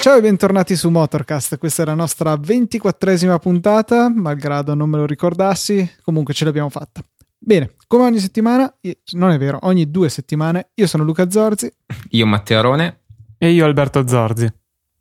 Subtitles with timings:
[0.00, 5.04] Ciao e bentornati su Motorcast, questa è la nostra ventiquattresima puntata, malgrado non me lo
[5.04, 7.02] ricordassi, comunque ce l'abbiamo fatta.
[7.38, 8.72] Bene, come ogni settimana,
[9.12, 11.72] non è vero, ogni due settimane, io sono Luca Zorzi.
[12.10, 13.00] Io Matteo Arone.
[13.38, 14.52] E io Alberto Zorzi.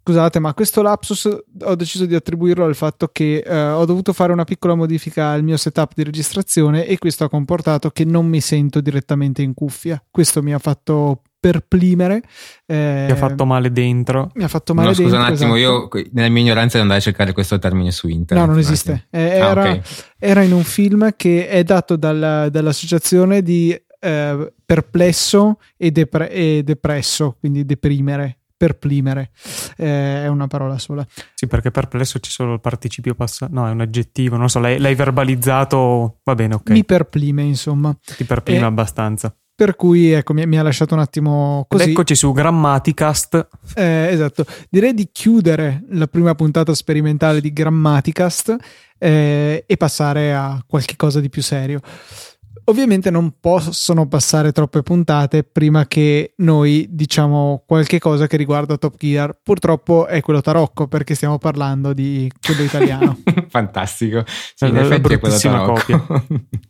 [0.08, 1.26] Scusate, ma questo lapsus
[1.64, 5.44] ho deciso di attribuirlo al fatto che eh, ho dovuto fare una piccola modifica al
[5.44, 10.02] mio setup di registrazione e questo ha comportato che non mi sento direttamente in cuffia.
[10.10, 12.22] Questo mi ha fatto perplimere.
[12.66, 14.32] Eh, mi ha fatto male dentro.
[14.36, 15.16] Mi ha fatto male no, dentro.
[15.16, 15.98] Scusa un attimo, esatto.
[15.98, 18.46] io nella mia ignoranza andai a cercare questo termine su internet.
[18.46, 19.08] No, non esiste.
[19.10, 19.82] Eh, era, ah, okay.
[20.20, 26.62] era, in un film che è dato dal, dall'associazione di eh, perplesso e, depre- e
[26.64, 29.30] depresso, quindi deprimere perplimere
[29.78, 31.06] eh, è una parola sola.
[31.36, 34.80] Sì, perché perplesso c'è solo il participio passato, no, è un aggettivo, non so, l'hai,
[34.80, 36.72] l'hai verbalizzato, va bene, ok.
[36.72, 37.96] Mi perplime, insomma.
[38.04, 39.32] Ti perplime e, abbastanza.
[39.58, 41.86] Per cui ecco, mi, mi, ha lasciato un attimo così.
[41.86, 43.48] Ed eccoci su Grammaticast.
[43.74, 44.46] Eh, esatto.
[44.70, 48.56] Direi di chiudere la prima puntata sperimentale di Grammaticast
[49.00, 51.80] eh, e passare a qualche cosa di più serio.
[52.66, 58.94] Ovviamente non possono passare troppe puntate prima che noi diciamo qualche cosa che riguarda Top
[58.96, 59.40] Gear.
[59.42, 63.18] Purtroppo è quello tarocco perché stiamo parlando di quello italiano.
[63.50, 64.24] Fantastico.
[64.54, 66.26] Sì, in effetti è quello tarocco.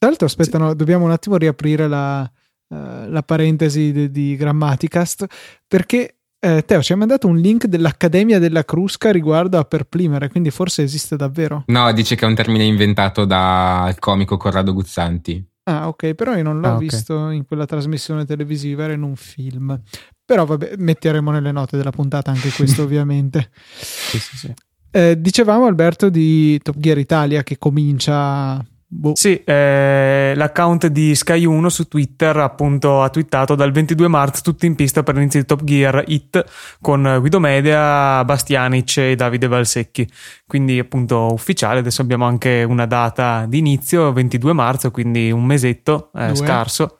[0.00, 0.76] Tra l'altro, aspettano, sì.
[0.76, 5.26] dobbiamo un attimo riaprire la, uh, la parentesi di, di Grammaticast
[5.68, 10.50] perché eh, Teo ci hai mandato un link dell'Accademia della Crusca riguardo a perplimere, quindi
[10.50, 11.64] forse esiste davvero.
[11.66, 15.46] No, dice che è un termine inventato dal comico Corrado Guzzanti.
[15.64, 16.88] Ah, ok, però io non l'ho ah, okay.
[16.88, 19.78] visto in quella trasmissione televisiva, era in un film.
[20.24, 23.50] Però vabbè, metteremo nelle note della puntata anche questo, ovviamente.
[23.52, 24.54] Sì, sì, sì.
[24.90, 29.12] Eh, dicevamo Alberto di Top Gear Italia che comincia Boh.
[29.14, 34.66] Sì, eh, l'account di Sky 1 su Twitter appunto ha twittato dal 22 marzo tutti
[34.66, 36.44] in pista per l'inizio di Top Gear Hit
[36.80, 40.10] con Guido Media, Bastianic e Davide Valsecchi.
[40.44, 46.10] Quindi appunto ufficiale, adesso abbiamo anche una data di inizio, 22 marzo, quindi un mesetto
[46.16, 46.96] eh, scarso.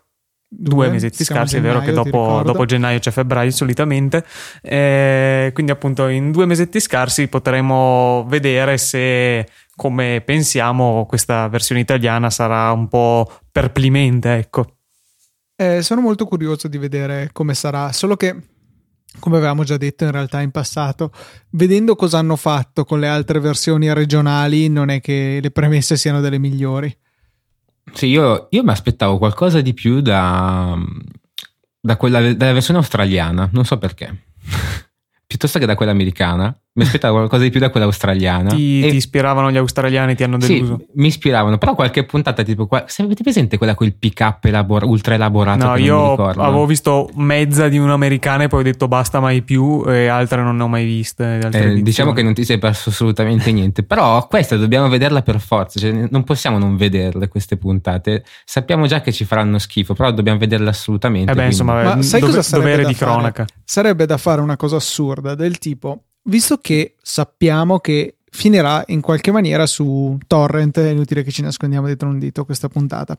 [0.52, 4.24] Due, Due mesetti scarsi, gennaio, è vero che dopo, dopo, gennaio c'è febbraio solitamente,
[4.62, 9.46] eh, quindi appunto in due mesetti scarsi potremo vedere se
[9.80, 14.76] come pensiamo questa versione italiana sarà un po' perplimente, ecco.
[15.56, 18.36] Eh, sono molto curioso di vedere come sarà, solo che
[19.18, 21.10] come avevamo già detto in realtà in passato,
[21.52, 26.20] vedendo cosa hanno fatto con le altre versioni regionali, non è che le premesse siano
[26.20, 26.94] delle migliori.
[27.94, 30.76] Sì, io, io mi aspettavo qualcosa di più da,
[31.80, 34.24] da quella, dalla versione australiana, non so perché.
[35.26, 38.50] Piuttosto che da quella americana mi aspettavo qualcosa di più da quella australiana.
[38.50, 40.76] Ti, ti, ispiravano gli australiani, ti hanno deluso?
[40.78, 44.44] Sì, mi ispiravano, però qualche puntata tipo, se avete presente quella con il pick up
[44.44, 45.66] elabor- ultra elaborato?
[45.66, 50.06] No, io avevo visto mezza di un'americana e poi ho detto basta mai più e
[50.06, 51.40] altre non ne ho mai viste.
[51.50, 55.80] Eh, diciamo che non ti sei perso assolutamente niente, però questa dobbiamo vederla per forza,
[55.80, 58.22] cioè, non possiamo non vederle queste puntate.
[58.44, 61.32] Sappiamo già che ci faranno schifo, però dobbiamo vederle assolutamente.
[61.32, 63.10] Eh beh, insomma, Ma sai dove, cosa sarebbe dovere di fare?
[63.10, 63.44] cronaca.
[63.64, 69.32] Sarebbe da fare una cosa assurda del tipo visto che sappiamo che finirà in qualche
[69.32, 73.18] maniera su torrent, è inutile che ci nascondiamo dietro un dito questa puntata,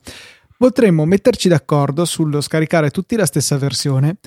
[0.57, 4.17] potremmo metterci d'accordo sullo scaricare tutti la stessa versione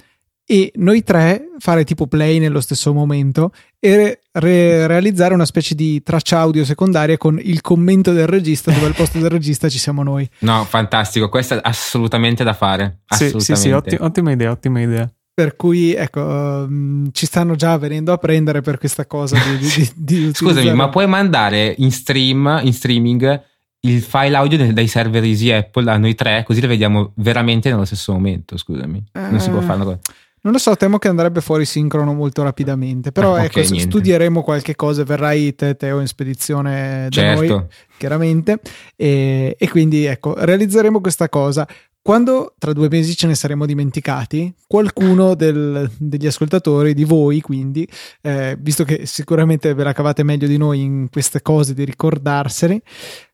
[0.47, 5.75] e noi tre fare tipo play nello stesso momento e re- re- realizzare una specie
[5.75, 9.79] di traccia audio secondaria con il commento del regista dove al posto del regista ci
[9.79, 10.29] siamo noi.
[10.41, 13.01] No, fantastico, questo è assolutamente da fare.
[13.07, 13.45] Assolutamente.
[13.45, 15.11] Sì, sì, sì, otti- ottima idea, ottima idea.
[15.35, 19.93] Per cui ecco, um, ci stanno già venendo a prendere per questa cosa di, di,
[19.97, 23.43] di, Scusami, ma puoi mandare in stream, in streaming,
[23.81, 27.85] il file audio dai server Easy Apple a noi tre, così le vediamo veramente nello
[27.85, 28.57] stesso momento.
[28.57, 30.01] Scusami, eh, non si può fare una cosa.
[30.45, 33.13] Non lo so, temo che andrebbe fuori sincrono molto rapidamente.
[33.13, 35.03] Però ah, ecco, okay, studieremo qualche cosa.
[35.03, 37.55] Verrai te, Teo, in spedizione da certo.
[37.55, 37.65] noi,
[37.97, 38.61] chiaramente.
[38.95, 41.67] E, e, quindi ecco, realizzeremo questa cosa.
[42.05, 47.89] Quando tra due mesi ce ne saremo dimenticati, qualcuno del, degli ascoltatori, di voi quindi,
[48.21, 52.83] eh, visto che sicuramente ve la cavate meglio di noi in queste cose di ricordarsene,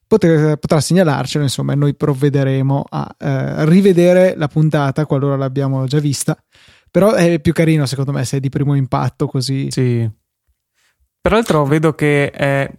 [0.06, 5.98] potrà, potrà segnalarcelo, insomma, e noi provvederemo a eh, rivedere la puntata qualora l'abbiamo già
[5.98, 6.40] vista.
[6.92, 9.66] Però è più carino, secondo me, se è di primo impatto così.
[9.72, 10.08] Sì.
[11.22, 12.70] Peraltro vedo che eh,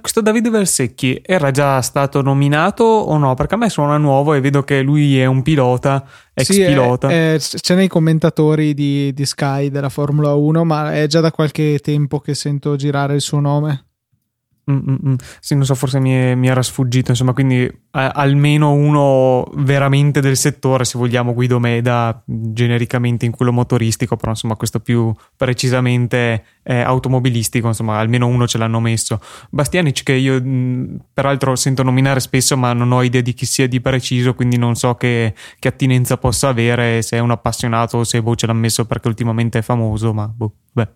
[0.00, 3.34] questo Davide Versecchi era già stato nominato o no?
[3.34, 7.08] Perché a me suona nuovo e vedo che lui è un pilota, ex sì, pilota.
[7.08, 11.32] È, è, c'è nei commentatori di, di Sky della Formula 1, ma è già da
[11.32, 13.87] qualche tempo che sento girare il suo nome.
[14.70, 15.16] Mm-mm.
[15.40, 20.20] Sì, non so, forse mi, è, mi era sfuggito, insomma, quindi eh, almeno uno veramente
[20.20, 26.44] del settore, se vogliamo, Guido Meda, genericamente in quello motoristico, però insomma questo più precisamente
[26.62, 29.20] eh, automobilistico, insomma, almeno uno ce l'hanno messo.
[29.50, 33.66] Bastianic che io mh, peraltro sento nominare spesso, ma non ho idea di chi sia
[33.66, 38.04] di preciso, quindi non so che, che attinenza possa avere, se è un appassionato o
[38.04, 40.88] se boh, ce l'ha messo perché ultimamente è famoso, ma boh, beh.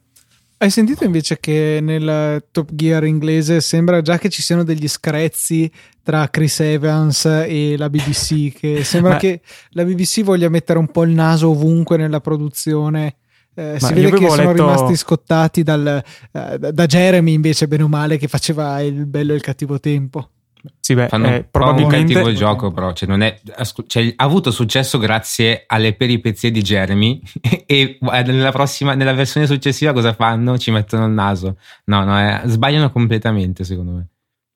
[0.62, 5.68] Hai sentito invece che nel Top Gear inglese sembra già che ci siano degli screzzi
[6.04, 9.16] tra Chris Evans e la BBC, che sembra Ma...
[9.16, 13.16] che la BBC voglia mettere un po' il naso ovunque nella produzione.
[13.56, 14.52] Eh, si vede che sono letto...
[14.52, 16.00] rimasti scottati dal,
[16.30, 20.28] uh, da Jeremy invece, bene o male, che faceva il bello e il cattivo tempo.
[20.78, 23.38] Sì, beh, Fanno eh, probabilmente il gioco, però cioè, è,
[23.86, 27.20] cioè, ha avuto successo grazie alle peripezie di Jeremy.
[27.66, 30.58] e nella prossima, nella versione successiva, cosa fanno?
[30.58, 31.56] Ci mettono il naso.
[31.84, 34.06] No, no, eh, sbagliano completamente, secondo me.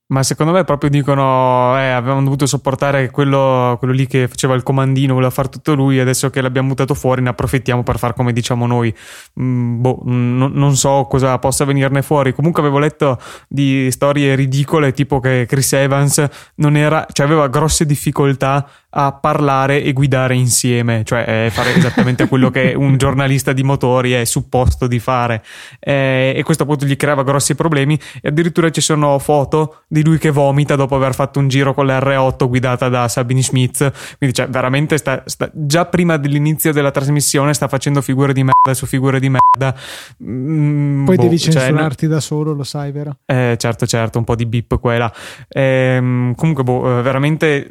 [0.08, 4.62] Ma secondo me proprio dicono, eh, avevamo dovuto sopportare quello, quello, lì che faceva il
[4.62, 8.32] comandino, voleva fare tutto lui, adesso che l'abbiamo buttato fuori ne approfittiamo per far come
[8.32, 8.94] diciamo noi.
[9.40, 12.32] Mm, boh, n- non so cosa possa venirne fuori.
[12.34, 13.18] Comunque avevo letto
[13.48, 16.24] di storie ridicole, tipo che Chris Evans
[16.56, 18.64] non era, cioè aveva grosse difficoltà
[18.98, 24.12] a parlare e guidare insieme, cioè eh, fare esattamente quello che un giornalista di motori
[24.12, 25.44] è supposto di fare.
[25.78, 30.16] Eh, e questo appunto gli creava grossi problemi e addirittura ci sono foto di lui
[30.16, 33.90] che vomita dopo aver fatto un giro con l'R8 guidata da Sabine Schmitz.
[34.16, 38.72] Quindi cioè veramente sta, sta, già prima dell'inizio della trasmissione sta facendo figure di merda
[38.72, 39.78] su figure di merda.
[40.24, 43.18] Mm, Poi boh, devi cioè, censurarti cioè, da solo, lo sai, vero?
[43.26, 45.12] Eh, certo, certo, un po' di bip qua e là.
[45.48, 47.68] Eh, comunque, boh, veramente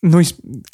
[0.00, 0.26] noi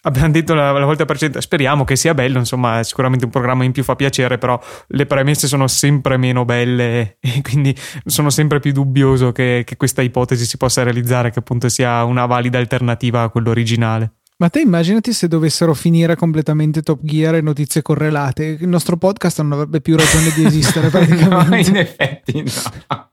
[0.03, 3.73] abbiamo detto la, la, volta precedente, speriamo che sia bello, insomma, sicuramente un programma in
[3.73, 7.75] più fa piacere, però le premesse sono sempre meno belle e quindi
[8.05, 12.27] sono sempre più dubbioso che, che questa ipotesi si possa realizzare, che appunto sia una
[12.27, 14.13] valida alternativa a quello originale.
[14.37, 19.41] Ma te immaginati se dovessero finire completamente Top Gear e notizie correlate, il nostro podcast
[19.41, 21.49] non avrebbe più ragione di esistere praticamente.
[21.49, 23.11] no, in effetti no.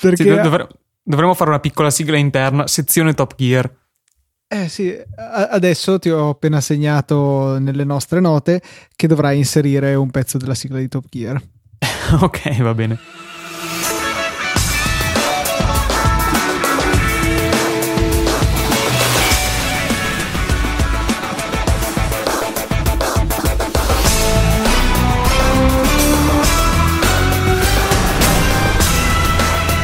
[0.00, 0.22] Perché...
[0.24, 0.68] Sì, dovre-
[1.02, 3.70] dovremmo fare una piccola sigla interna, sezione Top Gear.
[4.52, 8.60] Eh sì, adesso ti ho appena segnato nelle nostre note
[8.96, 11.40] che dovrai inserire un pezzo della sigla di Top Gear.
[12.20, 12.98] ok, va bene.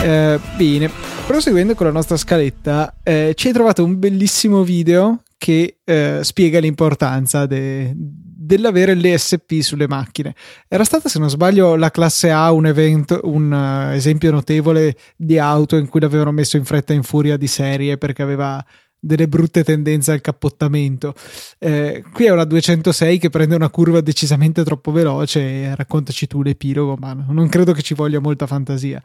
[0.03, 0.91] Eh, bene,
[1.27, 6.61] Proseguendo con la nostra scaletta, eh, ci hai trovato un bellissimo video che eh, spiega
[6.61, 10.37] l'importanza de- dell'avere l'ESP sulle macchine.
[10.69, 15.37] Era stata, se non sbaglio, la classe A un, evento, un uh, esempio notevole di
[15.37, 18.65] auto in cui l'avevano messo in fretta e in furia di serie perché aveva
[18.99, 21.13] delle brutte tendenze al cappottamento.
[21.59, 26.97] Eh, qui è una 206 che prende una curva decisamente troppo veloce raccontaci tu l'epilogo,
[26.99, 29.03] ma non credo che ci voglia molta fantasia.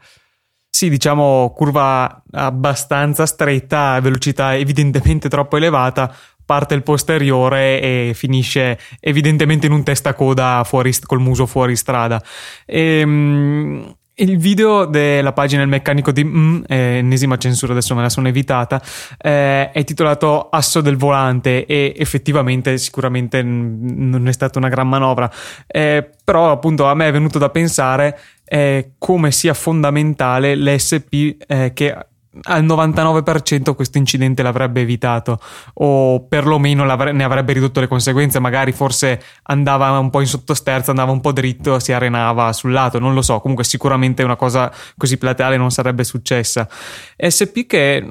[0.74, 6.12] Sì, diciamo curva abbastanza stretta, velocità evidentemente troppo elevata,
[6.44, 12.20] parte il posteriore e finisce evidentemente in un testacoda fuori, col muso fuori strada.
[12.64, 18.28] Ehm, il video della pagina Il meccanico di mm, ennesima censura, adesso me la sono
[18.28, 18.80] evitata,
[19.18, 25.30] eh, è titolato Asso del volante e effettivamente sicuramente non è stata una gran manovra,
[25.66, 28.18] eh, però appunto a me è venuto da pensare
[28.52, 31.96] eh, come sia fondamentale l'SP eh, che
[32.44, 35.38] al 99% questo incidente l'avrebbe evitato
[35.74, 41.12] o perlomeno ne avrebbe ridotto le conseguenze magari forse andava un po' in sottosterza andava
[41.12, 43.40] un po' dritto si arenava sul lato non lo so.
[43.40, 46.68] Comunque sicuramente una cosa così plateale non sarebbe successa.
[47.16, 48.04] SP che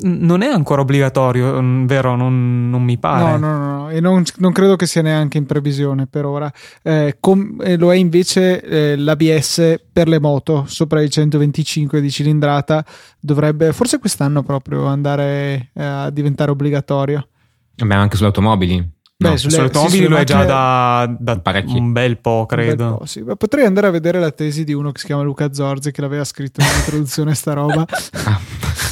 [0.00, 4.52] non è ancora obbligatorio vero non, non mi pare no no no e non, non,
[4.52, 6.52] credo che sia neanche in previsione per ora
[6.82, 12.10] eh, com- eh, lo è invece eh, l'ABS per le moto sopra i 125 di
[12.10, 12.84] cilindrata
[13.20, 17.28] dovrebbe forse quest'anno proprio andare eh, a diventare obbligatorio.
[17.74, 18.96] Beh, anche sulle automobili.
[19.16, 22.98] Beh, no, sulle, sulle automobili sì, lo è già da, da un bel po', credo.
[22.98, 23.24] Po', sì.
[23.36, 26.24] Potrei andare a vedere la tesi di uno che si chiama Luca Zorzi che l'aveva
[26.24, 27.84] scritto in introduzione a sta roba.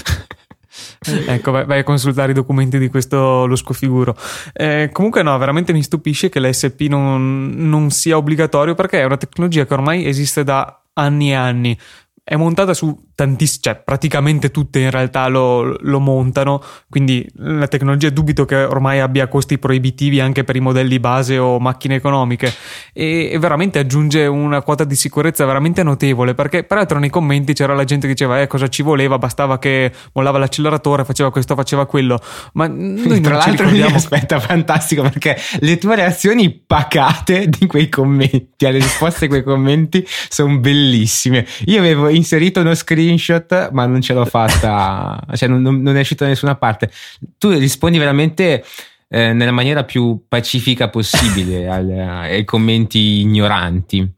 [1.27, 4.17] ecco, vai, vai, a consultare i documenti di questo lo scofiguro.
[4.53, 9.17] Eh, comunque, no, veramente mi stupisce che l'SP non, non sia obbligatorio perché è una
[9.17, 11.79] tecnologia che ormai esiste da anni e anni
[12.29, 18.11] è montata su tantissime, cioè praticamente tutte in realtà lo, lo, montano, quindi la tecnologia
[18.11, 22.53] dubito che ormai abbia costi proibitivi anche per i modelli base o macchine economiche.
[22.93, 27.77] E, e veramente aggiunge una quota di sicurezza veramente notevole perché peraltro nei commenti c'era
[27.77, 31.87] la gente che diceva eh cosa ci voleva, bastava che mollava l'acceleratore, faceva questo, faceva
[31.87, 32.19] quello,
[32.55, 38.67] ma noi tra l'altro mi aspetta fantastico perché le tue reazioni pacate di quei commenti,
[38.67, 41.47] alle risposte a quei commenti sono bellissime.
[41.67, 46.25] Io avevo inserito uno screenshot, ma non ce l'ho fatta, cioè non, non, è uscito
[46.25, 46.91] da nessuna parte.
[47.39, 48.65] Tu rispondi veramente
[49.09, 54.11] eh, nella maniera più pacifica possibile al, ai commenti ignoranti.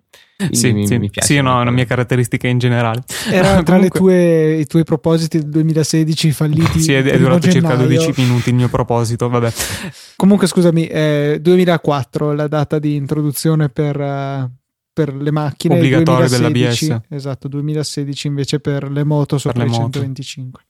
[0.52, 1.34] sì, mi, sì, mi piace.
[1.34, 3.02] Sì, no, è una mia caratteristica in generale.
[3.30, 3.98] Era tra Comunque...
[3.98, 6.80] tue, i tuoi propositi del 2016 falliti.
[6.80, 9.52] sì, è, è durato circa 12 minuti il mio proposito, vabbè.
[10.16, 14.50] Comunque, scusami, eh, 2004 la data di introduzione per, uh,
[15.04, 15.76] per le macchine.
[15.76, 17.02] Obbligatorio dell'ABS.
[17.08, 20.62] Esatto, 2016 invece per le moto sopra le 125.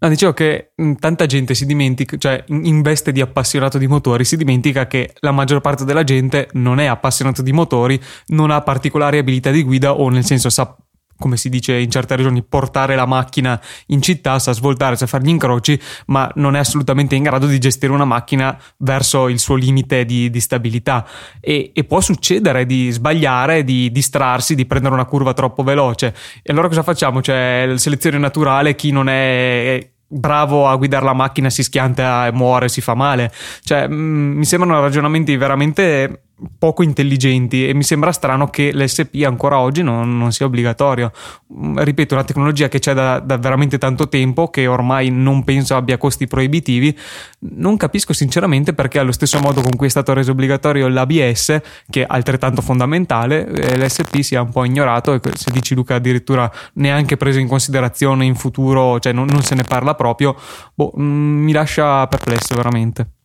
[0.00, 4.36] No, dicevo che tanta gente si dimentica, cioè in veste di appassionato di motori, si
[4.36, 9.18] dimentica che la maggior parte della gente non è appassionato di motori, non ha particolari
[9.18, 10.76] abilità di guida o nel senso sa
[11.18, 15.24] come si dice in certe regioni, portare la macchina in città, sa svoltare, sa fare
[15.24, 19.56] gli incroci, ma non è assolutamente in grado di gestire una macchina verso il suo
[19.56, 21.06] limite di, di stabilità.
[21.40, 26.14] E, e, può succedere di sbagliare, di distrarsi, di prendere una curva troppo veloce.
[26.42, 27.20] E allora cosa facciamo?
[27.24, 32.68] La selezione naturale, chi non è bravo a guidare la macchina si schianta e muore,
[32.68, 33.30] si fa male.
[33.62, 36.27] Cioè, mh, mm, mi sembrano ragionamenti veramente
[36.58, 41.10] poco intelligenti e mi sembra strano che l'SP ancora oggi non, non sia obbligatorio.
[41.54, 45.76] Mm, ripeto, una tecnologia che c'è da, da, veramente tanto tempo, che ormai non penso
[45.76, 46.96] abbia costi proibitivi.
[47.40, 52.02] Non capisco sinceramente perché allo stesso modo con cui è stato reso obbligatorio l'ABS, che
[52.02, 57.16] è altrettanto fondamentale, eh, l'SP sia un po' ignorato e se dici Luca addirittura neanche
[57.16, 60.36] preso in considerazione in futuro, cioè non, non se ne parla proprio,
[60.74, 63.17] boh, mm, mi lascia perplesso veramente.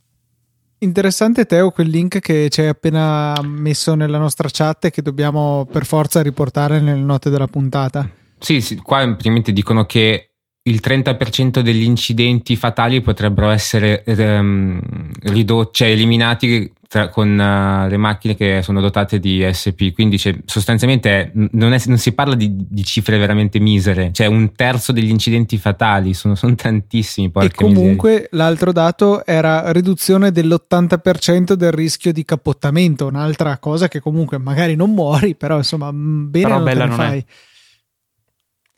[0.83, 5.65] Interessante Teo quel link che ci hai appena messo nella nostra chat e che dobbiamo
[5.71, 8.09] per forza riportare nelle note della puntata.
[8.37, 10.31] Sì, sì qua praticamente dicono che
[10.63, 14.81] il 30% degli incidenti fatali potrebbero essere um,
[15.21, 19.93] ridotti, cioè eliminati tra, con uh, le macchine che sono dotate di SP.
[19.93, 24.53] Quindi cioè, sostanzialmente non, è, non, si parla di, di, cifre veramente misere, cioè un
[24.53, 27.31] terzo degli incidenti fatali, sono, sono tantissimi.
[27.33, 28.29] E comunque miseria.
[28.33, 34.93] l'altro dato era riduzione dell'80% del rischio di cappottamento, un'altra cosa che comunque magari non
[34.93, 37.19] muori, però insomma bene però non bella non fai.
[37.19, 37.25] È.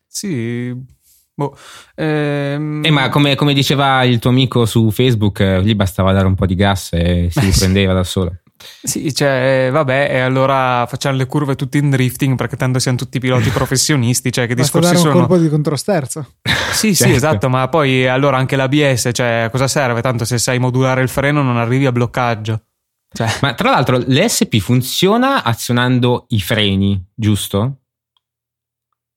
[0.08, 0.74] Sì,
[1.38, 1.54] Boh,
[1.96, 2.82] ehm...
[2.86, 6.36] eh, ma come, come, diceva il tuo amico su Facebook, eh, lì bastava dare un
[6.36, 8.38] po' di gas e si riprendeva da solo.
[8.82, 13.20] Sì, cioè, vabbè, e allora facciamo le curve tutte in drifting perché tanto siamo tutti
[13.20, 14.32] piloti professionisti.
[14.32, 16.36] Cioè, che Basta discorsi dare un colpo di controsterzo.
[16.72, 17.12] Sì, certo.
[17.12, 20.02] sì, esatto, ma poi allora anche l'ABS, cioè, cosa serve?
[20.02, 22.62] Tanto se sai modulare il freno non arrivi a bloccaggio.
[23.12, 23.28] Cioè.
[23.42, 27.80] Ma tra l'altro l'ESP funziona azionando i freni, giusto?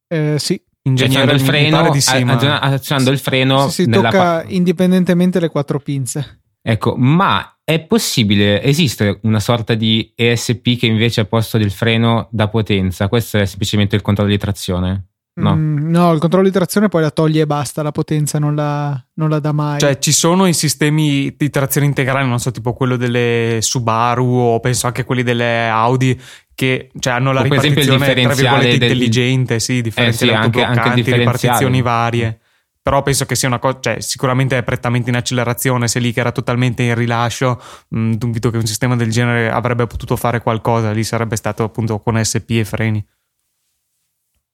[0.09, 2.61] Eh, sì ingegnere il freno, di sì, ma...
[2.61, 3.69] azionando il freno.
[3.69, 6.41] Si, si tocca pa- indipendentemente le quattro pinze.
[6.61, 12.29] Ecco, ma è possibile, esiste una sorta di ESP che invece a posto del freno
[12.31, 13.09] dà potenza?
[13.09, 15.09] Questo è semplicemente il controllo di trazione?
[15.39, 15.55] No.
[15.55, 19.01] Mm, no, il controllo di trazione poi la toglie e basta, la potenza non la,
[19.15, 19.79] non la, dà mai.
[19.79, 24.61] Cioè, ci sono i sistemi di trazione integrale, non so, tipo quello delle Subaru o
[24.61, 26.21] penso anche quelli delle Audi,
[26.59, 28.91] che cioè, hanno la o ripartizione tra virgolette del...
[28.91, 32.41] intelligente, sì, differenziale eh sì, anche, anche ripartizioni varie.
[32.83, 36.19] Però penso che sia una cosa, cioè, sicuramente è prettamente in accelerazione, se lì che
[36.19, 40.43] era totalmente in rilascio, mh, mm, dubito che un sistema del genere avrebbe potuto fare
[40.43, 43.07] qualcosa, lì sarebbe stato appunto con SP e freni.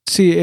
[0.03, 0.37] Sì,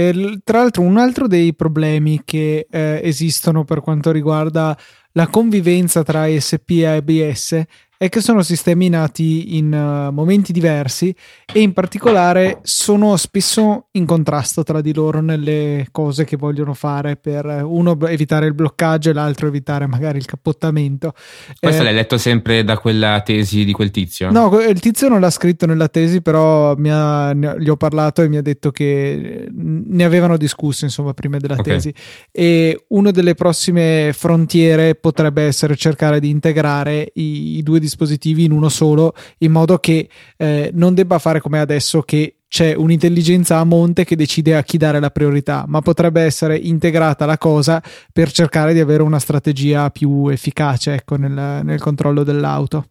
[0.44, 4.76] tra l'altro un altro dei problemi che eh, esistono per quanto riguarda
[5.12, 7.64] la convivenza tra SP e ABS
[8.02, 11.14] è che sono sistemi nati in uh, momenti diversi
[11.54, 17.16] e in particolare sono spesso in contrasto tra di loro nelle cose che vogliono fare
[17.16, 21.14] per uno evitare il bloccaggio e l'altro evitare magari il cappottamento.
[21.60, 24.32] Questo eh, l'hai letto sempre da quella tesi di quel tizio?
[24.32, 28.38] No, il tizio non l'ha scritto nella tesi, però ha, gli ho parlato e mi
[28.38, 31.76] ha detto che ne avevano discusso insomma prima della okay.
[31.76, 31.94] tesi
[32.32, 38.46] e una delle prossime frontiere potrebbe essere cercare di integrare i, i due dispositivi dispositivi
[38.46, 43.60] in uno solo, in modo che eh, non debba fare come adesso che c'è un'intelligenza
[43.60, 47.82] a monte che decide a chi dare la priorità, ma potrebbe essere integrata la cosa
[48.12, 52.88] per cercare di avere una strategia più efficace ecco, nel, nel controllo dell'auto.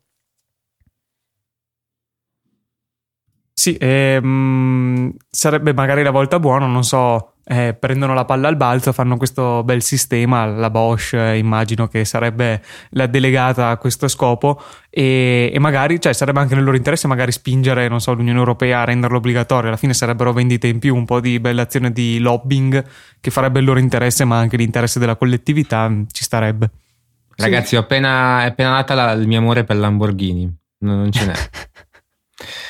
[3.53, 8.93] Sì, ehm, sarebbe magari la volta buona, non so, eh, prendono la palla al balzo,
[8.93, 14.63] fanno questo bel sistema, la Bosch eh, immagino che sarebbe la delegata a questo scopo
[14.89, 18.83] e, e, magari, cioè sarebbe anche nel loro interesse magari spingere, non so, l'Unione Europea
[18.83, 22.19] a renderlo obbligatorio, alla fine sarebbero vendite in più, un po' di bella azione di
[22.19, 22.85] lobbying
[23.21, 26.71] che farebbe il loro interesse ma anche l'interesse della collettività, mm, ci starebbe.
[27.37, 27.77] Ragazzi, sì.
[27.77, 31.35] appena, è appena nata la, il mio amore per Lamborghini, non, non ce n'è.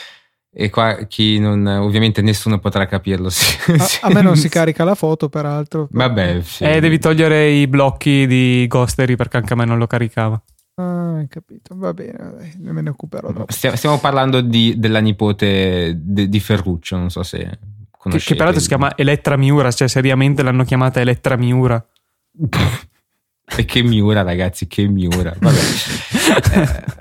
[0.53, 3.31] E qua chi non, ovviamente nessuno potrà capirlo.
[3.31, 3.57] Sì.
[3.71, 5.89] A, a, me non si carica la foto, peraltro.
[5.91, 6.65] Vabbè, sì.
[6.65, 10.43] Eh, devi togliere i blocchi di Ghostery perché anche a me non lo caricava.
[10.75, 11.77] Ah, hai capito.
[11.77, 13.53] Va bene, dai, me ne occuperò dopo.
[13.53, 17.59] Stiamo, stiamo parlando di, della nipote de, di Ferruccio, non so se
[17.91, 18.19] conoscete.
[18.19, 21.85] Che, che peraltro si chiama Elettra Miura, cioè seriamente l'hanno chiamata Elettra Miura.
[23.57, 25.35] e che Miura, ragazzi, che Miura.
[25.35, 26.99] Eh,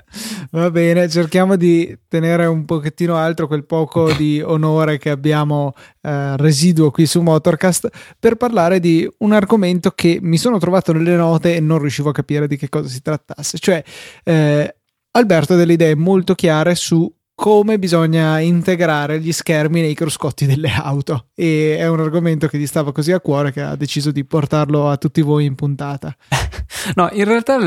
[0.50, 6.36] Va bene, cerchiamo di tenere un pochettino altro quel poco di onore che abbiamo eh,
[6.36, 7.88] residuo qui su Motorcast
[8.18, 12.12] per parlare di un argomento che mi sono trovato nelle note e non riuscivo a
[12.12, 13.58] capire di che cosa si trattasse.
[13.58, 13.82] Cioè,
[14.24, 14.74] eh,
[15.12, 20.70] Alberto ha delle idee molto chiare su come bisogna integrare gli schermi nei cruscotti delle
[20.76, 24.26] auto e è un argomento che gli stava così a cuore che ha deciso di
[24.26, 26.14] portarlo a tutti voi in puntata.
[26.94, 27.58] No, in realtà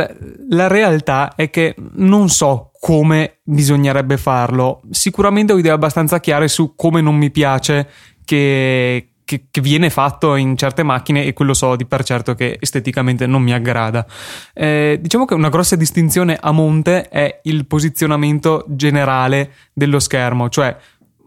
[0.49, 4.81] la, realtà è che non so come bisognerebbe farlo.
[4.89, 7.87] Sicuramente ho idee abbastanza chiare su come non mi piace
[8.25, 12.57] che, che, che, viene fatto in certe macchine e quello so di per certo che
[12.59, 14.05] esteticamente non mi aggrada.
[14.53, 20.75] Eh, diciamo che una grossa distinzione a monte è il posizionamento generale dello schermo, cioè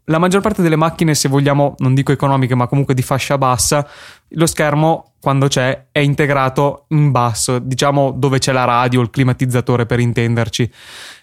[0.09, 3.87] la maggior parte delle macchine, se vogliamo, non dico economiche, ma comunque di fascia bassa,
[4.37, 9.85] lo schermo quando c'è è integrato in basso, diciamo dove c'è la radio, il climatizzatore
[9.85, 10.71] per intenderci.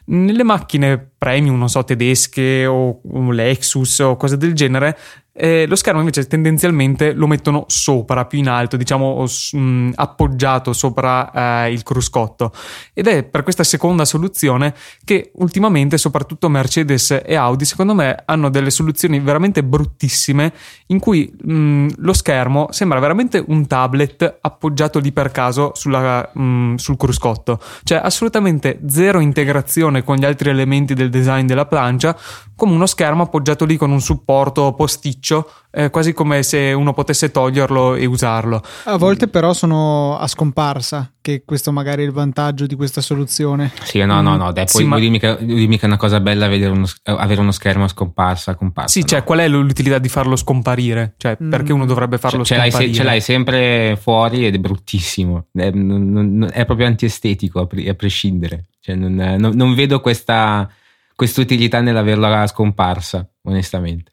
[0.05, 2.99] Nelle macchine premium, non so, tedesche o
[3.31, 4.97] Lexus o cose del genere,
[5.35, 10.73] eh, lo schermo invece tendenzialmente lo mettono sopra, più in alto, diciamo mh, mm, appoggiato
[10.73, 12.51] sopra eh, il cruscotto.
[12.93, 18.49] Ed è per questa seconda soluzione che ultimamente soprattutto Mercedes e Audi secondo me hanno
[18.49, 20.53] delle soluzioni veramente bruttissime
[20.87, 26.29] in cui mh, mm, lo schermo sembra veramente un tablet appoggiato lì per caso sulla,
[26.33, 27.59] mh, mm, sul cruscotto.
[27.83, 32.17] Cioè assolutamente zero integrazione con gli altri elementi del design della plancia,
[32.55, 37.31] come uno schermo appoggiato lì con un supporto posticcio, eh, quasi come se uno potesse
[37.31, 38.61] toglierlo e usarlo.
[38.85, 43.71] A volte però sono a scomparsa, che questo magari è il vantaggio di questa soluzione.
[43.81, 44.99] Sì, no, no, no, dai, poi sì, ma...
[44.99, 48.91] dimmi, che, dimmi, che, è una cosa bella uno, avere uno schermo a scomparsa, comparsa.
[48.91, 49.07] Sì, no?
[49.07, 51.15] cioè qual è l'utilità di farlo scomparire?
[51.17, 51.49] Cioè, mm.
[51.49, 52.77] perché uno dovrebbe farlo cioè, scomparire?
[52.77, 57.61] Ce l'hai, ce l'hai, sempre fuori ed è bruttissimo, è, non, non, è proprio antiestetico
[57.61, 60.69] a, a prescindere, cioè, non, non vedo questa
[61.15, 64.09] questa utilità nell'averla scomparsa, onestamente.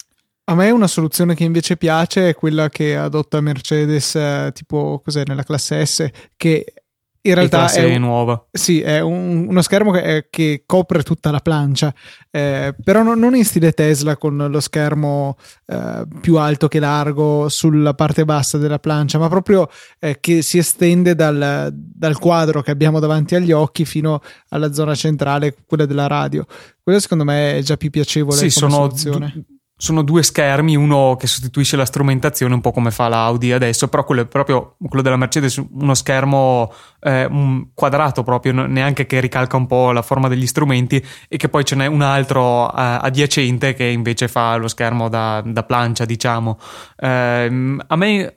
[0.51, 5.23] A me una soluzione che invece piace è quella che adotta Mercedes, eh, tipo cos'è
[5.25, 6.75] nella classe S, che
[7.23, 8.49] in realtà è, un, nuova.
[8.51, 11.95] Sì, è un, uno schermo che, che, copre tutta la plancia,
[12.33, 15.37] eh, però non, non, in stile Tesla con lo schermo
[15.67, 19.69] eh, più alto che largo sulla parte bassa della plancia, ma proprio
[20.01, 24.97] eh, che si estende dal, dal, quadro che abbiamo davanti agli occhi fino alla zona
[24.97, 26.45] centrale, quella della radio.
[26.83, 29.33] Quella secondo me è già più piacevole sì, sono soluzione.
[29.33, 33.89] D- sono due schermi, uno che sostituisce la strumentazione, un po' come fa l'Audi adesso,
[33.89, 39.21] però quello è proprio quello della Mercedes, uno schermo eh, un quadrato proprio, neanche che
[39.21, 42.73] ricalca un po' la forma degli strumenti e che poi ce n'è un altro eh,
[42.77, 46.59] adiacente che invece fa lo schermo da, da plancia, diciamo.
[46.99, 48.35] Eh, a me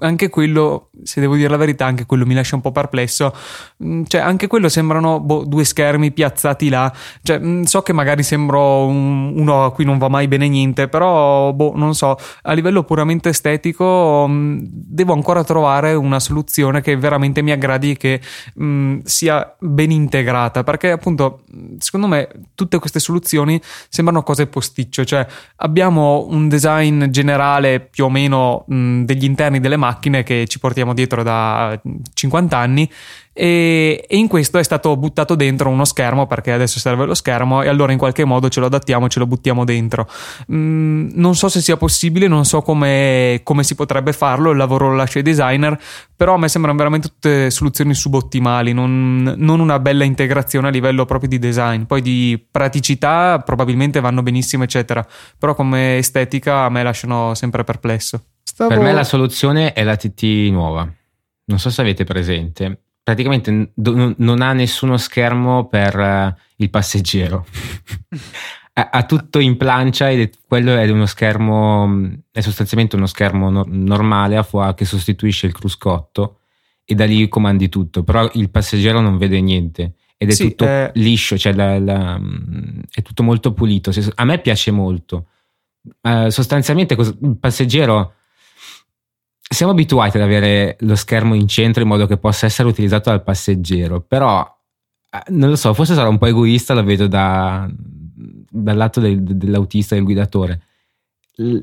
[0.00, 3.34] anche quello, se devo dire la verità, anche quello mi lascia un po' perplesso.
[3.84, 6.92] Mm, cioè, anche quello sembrano boh, due schermi piazzati là.
[7.22, 10.88] Cioè, mm, so che magari sembro un, uno a cui non va mai bene niente,
[10.88, 16.96] però, boh, non so, a livello puramente estetico mm, devo ancora trovare una soluzione che
[16.96, 18.20] veramente mi aggradi e che
[18.54, 20.62] mh, sia ben integrata.
[20.62, 21.42] Perché, appunto,
[21.78, 25.04] secondo me, tutte queste soluzioni sembrano cose posticcio.
[25.04, 30.46] Cioè, abbiamo un design generale più o meno mh, degli interni delle macchine macchine che
[30.46, 31.78] ci portiamo dietro da
[32.12, 32.90] 50 anni
[33.36, 37.62] e, e, in questo è stato buttato dentro uno schermo perché adesso serve lo schermo
[37.62, 40.08] e allora in qualche modo ce lo adattiamo, ce lo buttiamo dentro.
[40.52, 44.88] Mm, non so se sia possibile, non so come, come, si potrebbe farlo, il lavoro
[44.88, 45.76] lo lascia ai designer,
[46.14, 51.04] però a me sembrano veramente tutte soluzioni subottimali, non, non una bella integrazione a livello
[51.04, 51.82] proprio di design.
[51.82, 55.04] Poi di praticità probabilmente vanno benissimo, eccetera,
[55.36, 58.26] però come estetica a me lasciano sempre perplesso.
[58.44, 58.68] Stavo...
[58.68, 60.88] Per me la soluzione è la TT nuova.
[61.46, 62.84] Non so se avete presente.
[63.04, 67.46] Praticamente non ha nessuno schermo per eh, il passeggero.
[68.72, 73.64] ha, tutto in plancia ed è, quello è uno schermo, è sostanzialmente uno schermo no,
[73.68, 76.40] normale a foie che sostituisce il cruscotto
[76.84, 80.64] e da lì comandi tutto, però il passeggero non vede niente ed è sì, tutto
[80.64, 80.90] eh...
[80.94, 82.20] liscio, cioè la, la,
[82.90, 83.92] è tutto molto pulito.
[84.14, 85.28] A me piace molto.
[86.00, 88.14] Uh, sostanzialmente il passeggero
[89.54, 93.22] siamo abituati ad avere lo schermo in centro in modo che possa essere utilizzato dal
[93.22, 94.46] passeggero, però
[95.10, 99.22] eh, non lo so, forse sarò un po' egoista, lo vedo da, dal lato del,
[99.22, 100.62] dell'autista del guidatore.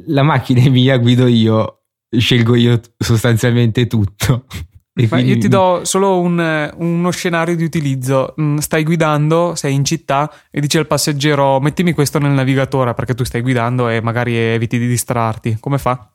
[0.08, 4.46] La macchina è mia, guido io, scelgo io sostanzialmente tutto.
[4.94, 8.36] Io ti do solo un, uno scenario di utilizzo.
[8.40, 13.16] Mm, stai guidando, sei in città e dici al passeggero mettimi questo nel navigatore perché
[13.16, 15.58] tu stai guidando e magari eviti di distrarti.
[15.62, 16.11] Come fa?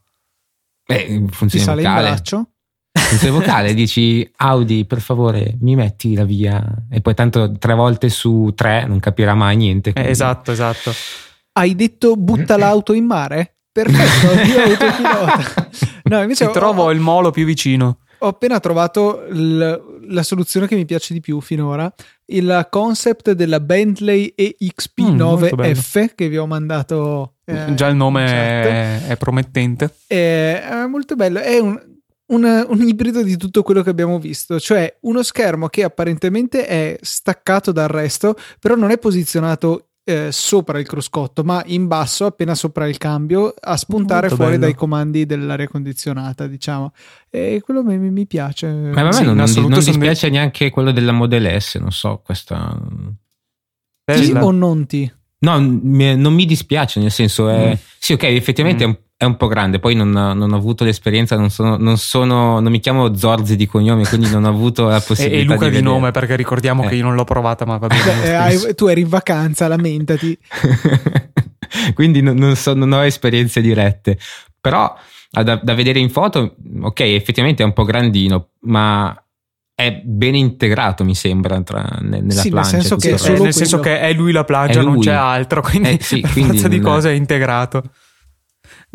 [0.86, 2.00] Eh, funziona Ti sale vocale.
[2.08, 2.48] in braccio?
[2.98, 8.08] Funzione vocale, dici Audi per favore mi metti la via e poi tanto tre volte
[8.08, 9.92] su tre non capirà mai niente.
[9.94, 10.92] Eh, esatto, esatto.
[11.52, 13.56] Hai detto butta l'auto in mare?
[13.72, 15.68] Perfetto, io autopilota.
[16.04, 17.98] No, invece Ti trovo il molo più vicino.
[18.20, 21.92] Ho appena trovato l- la soluzione che mi piace di più finora,
[22.26, 27.34] il concept della Bentley EXP9F mm, che vi ho mandato.
[27.44, 29.94] Eh, Già il nome è, è, promettente.
[30.06, 31.80] È, è, molto bello, è un,
[32.26, 36.98] un, un, ibrido di tutto quello che abbiamo visto, cioè uno schermo che apparentemente è
[37.00, 42.54] staccato dal resto, però non è posizionato eh, sopra il cruscotto, ma in basso, appena
[42.54, 44.66] sopra il cambio, a spuntare Molto fuori bello.
[44.66, 46.92] dai comandi dell'aria condizionata, diciamo.
[47.28, 48.68] E quello mi, mi piace.
[48.68, 52.22] Ma a me sì, non, non, non dispiace neanche quello della Model S, non so,
[52.24, 52.80] questa...
[54.14, 55.12] Sì o non ti?
[55.40, 57.70] No, mi, non mi dispiace, nel senso è...
[57.70, 57.78] Mm.
[57.98, 58.88] Sì, ok, effettivamente mm.
[58.88, 61.96] è un è un po' grande, poi non, non ho avuto l'esperienza, non sono, non
[61.96, 65.36] sono, non mi chiamo Zorzi di cognome, quindi non ho avuto la possibilità.
[65.36, 66.88] e, e Luca di, di nome, perché ricordiamo eh.
[66.88, 68.04] che io non l'ho provata, ma va bene.
[68.66, 70.38] Eh, tu eri in vacanza, lamentati.
[71.94, 74.18] quindi non, so, non, ho esperienze dirette,
[74.60, 74.94] però
[75.30, 79.18] da, da vedere in foto, ok, effettivamente è un po' grandino, ma
[79.74, 82.76] è ben integrato, mi sembra, tra, nella sì, plancia.
[82.76, 84.92] Nel senso, che, è, nel senso che è lui la plancia, lui.
[84.92, 87.82] non c'è altro, quindi eh, sì, per quindi forza di cose è integrato.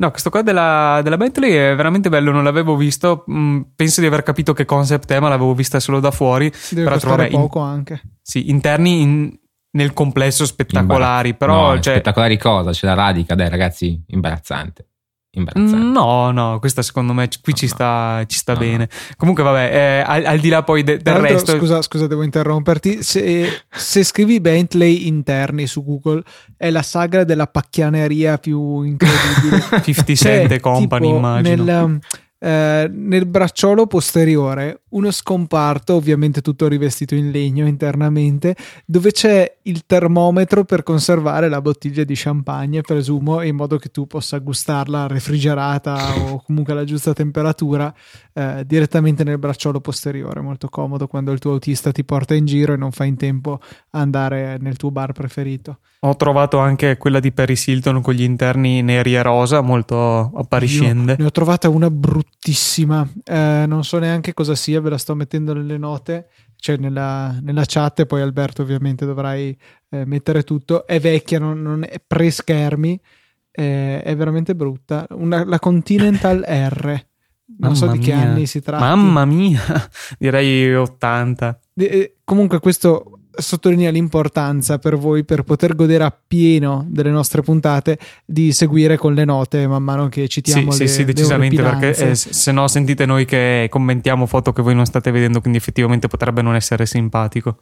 [0.02, 3.24] No, questo qua della, della, Bentley è veramente bello, non l'avevo visto.
[3.30, 6.52] Mm, penso di aver capito che concept è, ma l'avevo vista solo da fuori.
[6.72, 8.02] Deve però costare poco in, anche.
[8.20, 9.32] Sì, interni in,
[9.74, 11.76] nel complesso spettacolari, però...
[11.76, 12.72] No, cioè, spettacolari cosa?
[12.72, 14.88] C'è la radica, dai ragazzi, imbarazzante
[15.32, 15.78] imbarazzante.
[15.78, 18.90] No, no, questa secondo me qui no, ci sta, ci sta no, bene.
[19.18, 21.58] Comunque, vabbè, eh, al, al, di là poi de, del resto.
[21.58, 23.04] Scusa, scusa, devo interromperti.
[23.04, 26.24] Se, se, scrivi Bentley interni su Google,
[26.58, 29.62] è la sagra della pacchianeria più incredibile.
[29.84, 31.64] 57 cioè, Company, tipo, immagino.
[31.64, 32.00] Nel,
[32.44, 39.86] eh, nel bracciolo posteriore uno scomparto, ovviamente tutto rivestito in legno internamente, dove c'è il
[39.86, 46.16] termometro per conservare la bottiglia di champagne, presumo, in modo che tu possa gustarla refrigerata
[46.34, 47.94] o comunque alla giusta temperatura
[48.34, 50.42] eh, direttamente nel bracciolo posteriore.
[50.42, 53.60] Molto comodo quando il tuo autista ti porta in giro e non fa in tempo
[53.92, 55.78] a andare nel tuo bar preferito.
[56.04, 61.16] Ho trovato anche quella di Paris Hilton con gli interni neri e rosa, molto appariscente.
[61.20, 65.54] Ne ho trovata una bruttissima, eh, non so neanche cosa sia, ve la sto mettendo
[65.54, 69.56] nelle note, cioè nella, nella chat e poi Alberto ovviamente dovrai
[69.90, 70.88] eh, mettere tutto.
[70.88, 73.00] È vecchia, non, non è pre-schermi,
[73.52, 75.06] eh, è veramente brutta.
[75.12, 76.86] Una, la Continental R.
[77.60, 78.24] Non Mamma so di che mia.
[78.24, 78.84] anni si tratta.
[78.96, 79.62] Mamma mia,
[80.18, 81.60] direi 80.
[81.76, 88.52] Eh, comunque questo sottolinea l'importanza per voi per poter godere appieno delle nostre puntate di
[88.52, 92.16] seguire con le note man mano che citiamo sì, le, sì, sì decisamente perché eh,
[92.16, 96.42] se no sentite noi che commentiamo foto che voi non state vedendo quindi effettivamente potrebbe
[96.42, 97.60] non essere simpatico.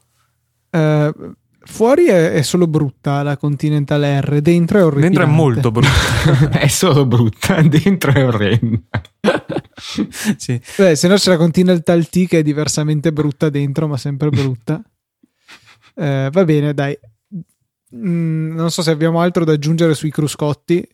[0.72, 5.72] Uh, fuori è, è, solo brutta la Continental R dentro è orrenda dentro è molto
[5.72, 5.90] brutta.
[6.60, 8.82] È solo brutta dentro è orrenda.
[10.38, 10.60] Sì.
[10.78, 14.82] Beh, se no c'è la Continental T che è diversamente brutta dentro ma sempre brutta
[16.00, 16.98] eh, va bene, dai.
[17.96, 20.88] Mm, non so se abbiamo altro da aggiungere sui cruscotti.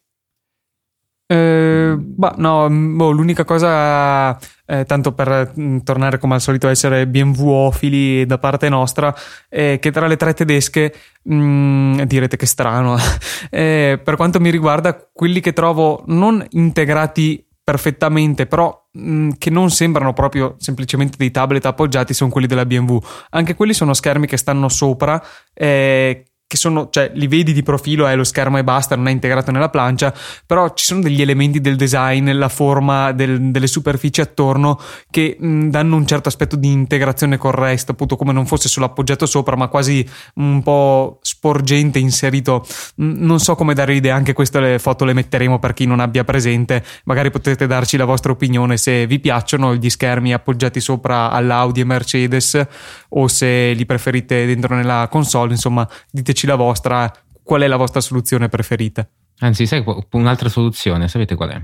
[1.28, 6.42] Eh, bah, no, mm, boh, l'unica cosa, eh, tanto per mh, mm, tornare come al
[6.42, 9.14] solito a essere BMW-ofili da parte nostra,
[9.50, 12.96] è che tra le tre tedesche, mh, mm, direte che strano,
[13.50, 19.50] eh, per quanto mi riguarda, quelli che trovo non integrati perfettamente, però mh, mm, che
[19.50, 22.98] non sembrano proprio semplicemente dei tablet appoggiati, sono quelli della BMW.
[23.32, 26.26] Anche quelli sono schermi che stanno sopra, eh,
[26.56, 29.52] che sono, cioè li vedi di profilo, è lo schermo e basta, non è integrato
[29.52, 30.14] nella plancia,
[30.46, 34.80] però ci sono degli elementi del design, la forma del, delle superfici attorno
[35.12, 38.70] che mh, danno un certo aspetto di integrazione con il resto, appunto come non fosse
[38.70, 42.66] solo appoggiato sopra, ma quasi un po' sporgente inserito.
[42.96, 46.00] Mh, non so come dare l'idea, anche queste le foto le metteremo per chi non
[46.00, 51.30] abbia presente, magari potete darci la vostra opinione se vi piacciono gli schermi appoggiati sopra
[51.30, 52.66] all'Audi e Mercedes
[53.10, 57.12] o se li preferite dentro nella console, insomma, diteci la vostra,
[57.44, 59.08] qual è la vostra soluzione preferita?
[59.40, 61.62] Anzi, sai un'altra soluzione, sapete qual è?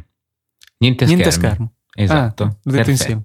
[0.80, 1.32] Niente, Niente schermo.
[1.32, 1.72] schermo.
[1.94, 2.90] Esatto, ah, perfetto.
[2.90, 3.22] Insieme.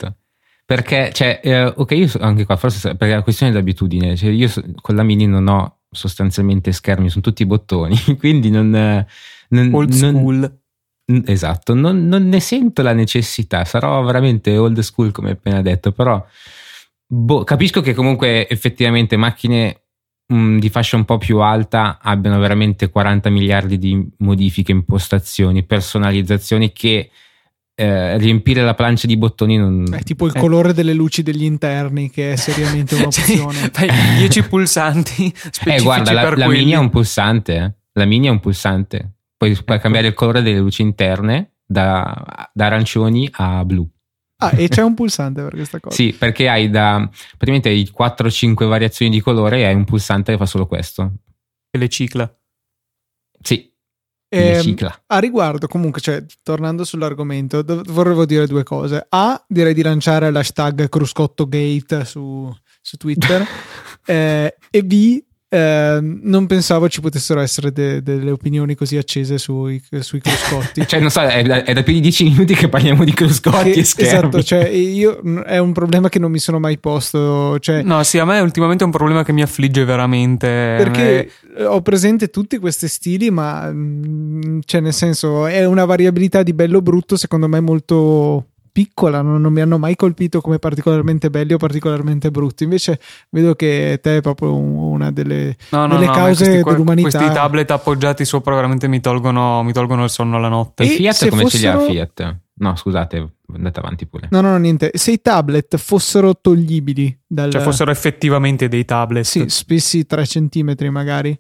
[0.65, 4.17] Perché, cioè, eh, ok, io so, anche qua, forse perché è una questione di abitudine,
[4.17, 8.71] cioè io so, con la Mini non ho sostanzialmente schermi, sono tutti bottoni, quindi non...
[9.49, 10.39] non Old school.
[11.09, 15.93] Non, esatto, non, non, ne sento la necessità, sarò veramente old school come appena detto,
[15.93, 16.25] però
[17.07, 19.83] boh, capisco che comunque effettivamente macchine
[20.27, 25.65] mh, mm, di fascia un po' più alta abbiano veramente 40 miliardi di modifiche, impostazioni,
[25.65, 27.11] personalizzazioni che
[27.79, 29.85] eh, riempire la plancia di bottoni non...
[29.93, 30.41] È tipo il eh.
[30.41, 33.71] colore delle luci degli interni che è seriamente un'opzione.
[34.19, 35.33] 10 pulsanti
[35.65, 37.75] Eh guarda, la, la mini è un pulsante, eh.
[37.93, 39.17] la mini è un pulsante.
[39.37, 39.79] Puoi, puoi ecco.
[39.79, 43.87] cambiare il colore delle luci interne da, da arancioni a blu.
[44.39, 45.95] Ah, e c'è un pulsante per questa cosa?
[45.95, 50.39] sì, perché hai da praticamente hai 4-5 variazioni di colore e hai un pulsante che
[50.39, 51.13] fa solo questo.
[51.71, 52.39] E le cicla.
[53.41, 53.73] Sì.
[54.29, 59.07] E, ehm, a riguardo, comunque, cioè, tornando sull'argomento, dov- vorrei dire due cose.
[59.09, 63.43] A, direi di lanciare l'hashtag CruscottoGate su, su Twitter.
[64.05, 69.81] eh, e B, eh, non pensavo ci potessero essere de- delle opinioni così accese sui,
[70.01, 70.87] sui cruscotti.
[70.89, 73.71] cioè, non so, è da, è da, più di dieci minuti che parliamo di cruscotti
[73.71, 74.19] che, e schermi.
[74.19, 77.59] Esatto, cioè, io, è un problema che non mi sono mai posto.
[77.61, 80.47] Cioè, no, sì, a me ultimamente è un problema che mi affligge veramente.
[80.49, 86.43] Perché eh, ho presente tutti questi stili, ma mm, cioè, nel senso, è una variabilità
[86.43, 91.31] di bello brutto, secondo me, molto piccola, non, non, mi hanno mai colpito come particolarmente
[91.31, 92.65] belli o particolarmente brutti.
[92.65, 97.19] Invece vedo che te è proprio una delle, no, no, delle no, cause questi, dell'umanità.
[97.19, 100.83] Questi tablet appoggiati sopra veramente mi tolgono, mi tolgono il sonno la notte.
[100.83, 101.87] E, Fiat come fossero...
[101.87, 102.37] ce li ha Fiat?
[102.59, 104.29] No, scusate, andate avanti pure.
[104.31, 104.91] No, no, no, niente.
[104.93, 107.51] Se i tablet fossero toglibili dal...
[107.51, 109.25] Cioè fossero effettivamente dei tablet.
[109.25, 111.35] Sì, spessi 3 centimetri magari.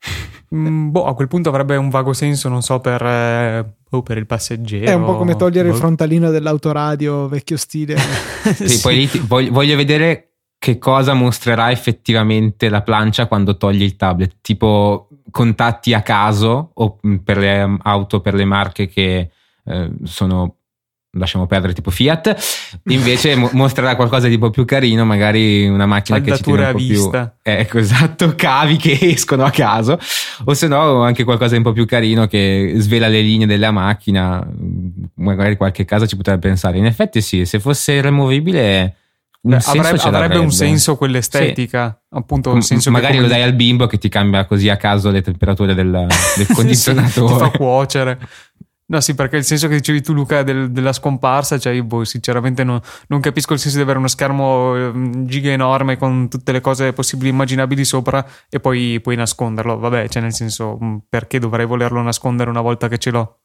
[0.54, 4.18] Mm, boh, a quel punto avrebbe un vago senso, non so, per, eh, oh, per
[4.18, 4.84] il passeggero.
[4.84, 5.74] È un po' come togliere boh.
[5.74, 7.96] il frontalino dell'autoradio vecchio stile.
[7.96, 8.80] sì, sì.
[8.80, 14.36] Poi lì, voglio, voglio vedere che cosa mostrerà effettivamente la plancia quando togli il tablet,
[14.40, 19.30] tipo contatti a caso o mm, per le auto, per le marche che
[19.64, 20.56] eh, sono
[21.14, 25.84] lasciamo perdere tipo Fiat invece mo- mostrerà qualcosa di un po' più carino magari una
[25.84, 27.36] macchina che ci tiene un po' vista.
[27.42, 29.98] più ecco esatto cavi che escono a caso
[30.44, 33.70] o se no anche qualcosa di un po' più carino che svela le linee della
[33.70, 34.42] macchina
[35.16, 38.96] magari qualche caso ci potrebbe pensare in effetti sì se fosse removibile
[39.42, 42.16] un avrebbe, avrebbe un senso quell'estetica sì.
[42.16, 45.20] appunto un senso magari lo dai al bimbo che ti cambia così a caso le
[45.20, 48.18] temperature del, del condizionatore sì, ti fa cuocere
[48.92, 52.04] No, sì, perché il senso che dicevi tu, Luca, del, della scomparsa, cioè io boh,
[52.04, 52.78] sinceramente non,
[53.08, 56.92] non, capisco il senso di avere uno schermo ehm, giga enorme con tutte le cose
[56.92, 59.78] possibili e immaginabili sopra e poi puoi nasconderlo.
[59.78, 63.40] Vabbè, cioè nel senso, mm, perché dovrei volerlo nascondere una volta che ce l'ho?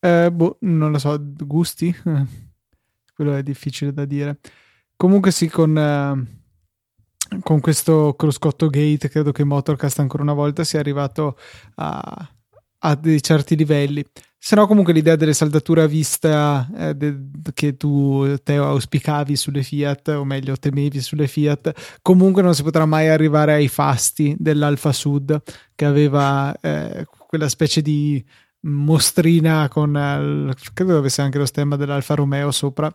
[0.00, 1.94] Eh, boh, non lo so, gusti?
[3.14, 4.38] Quello è difficile da dire.
[4.96, 5.76] Comunque sì, con...
[5.76, 6.44] Eh
[7.42, 11.36] con questo cruscotto gate credo che Motorcast ancora una volta sia arrivato
[11.74, 12.30] a,
[12.78, 14.04] a dei certi livelli.
[14.46, 17.18] Se no, comunque l'idea delle saldature a vista eh, de,
[17.52, 22.86] che tu te auspicavi sulle Fiat, o meglio temevi sulle Fiat, comunque non si potrà
[22.86, 25.42] mai arrivare ai fasti dell'Alfa Sud,
[25.74, 28.24] che aveva eh, quella specie di
[28.60, 32.94] mostrina con, eh, credo avesse anche lo stemma dell'Alfa Romeo sopra,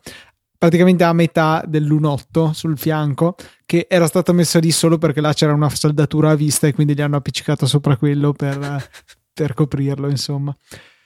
[0.57, 3.35] praticamente a metà dell'1.8 sul fianco,
[3.65, 6.95] che era stata messa lì solo perché là c'era una saldatura a vista e quindi
[6.95, 8.87] gli hanno appiccicato sopra quello per,
[9.33, 10.55] per coprirlo, insomma.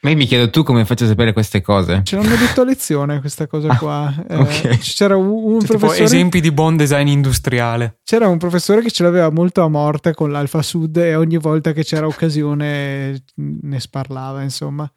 [0.00, 2.02] Ma io mi chiedo tu come faccio a sapere queste cose.
[2.04, 4.24] Ce l'hanno detto a lezione questa cosa ah, qua.
[4.28, 4.78] Eh, okay.
[4.78, 6.04] C'era un, un cioè, professore...
[6.04, 7.98] esempi di buon design industriale.
[8.04, 11.72] C'era un professore che ce l'aveva molto a morte con l'Alfa Sud e ogni volta
[11.72, 14.88] che c'era occasione ne sparlava, insomma.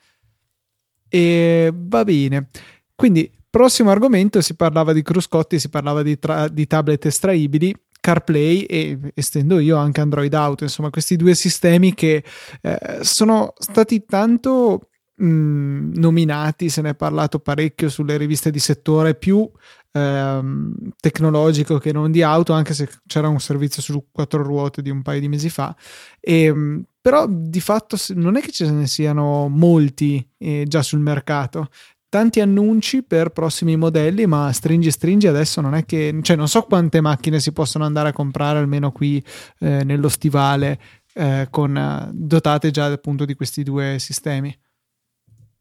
[1.08, 2.50] E va bene.
[2.94, 8.62] Quindi, prossimo argomento, si parlava di cruscotti, si parlava di, tra- di tablet estraibili CarPlay
[8.62, 12.24] e estendo io anche Android Auto, insomma questi due sistemi che
[12.62, 14.88] eh, sono stati tanto
[15.20, 19.50] mh, nominati, se ne è parlato parecchio sulle riviste di settore, più
[19.92, 24.90] ehm, tecnologico che non di auto, anche se c'era un servizio su quattro ruote di
[24.90, 25.76] un paio di mesi fa.
[26.20, 31.00] E, ehm, però di fatto non è che ce ne siano molti eh, già sul
[31.00, 31.70] mercato
[32.10, 36.64] tanti annunci per prossimi modelli, ma stringi stringi adesso non è che, cioè non so
[36.64, 39.24] quante macchine si possono andare a comprare almeno qui
[39.60, 40.80] eh, nello stivale
[41.14, 44.56] eh, con, eh, dotate già appunto di questi due sistemi.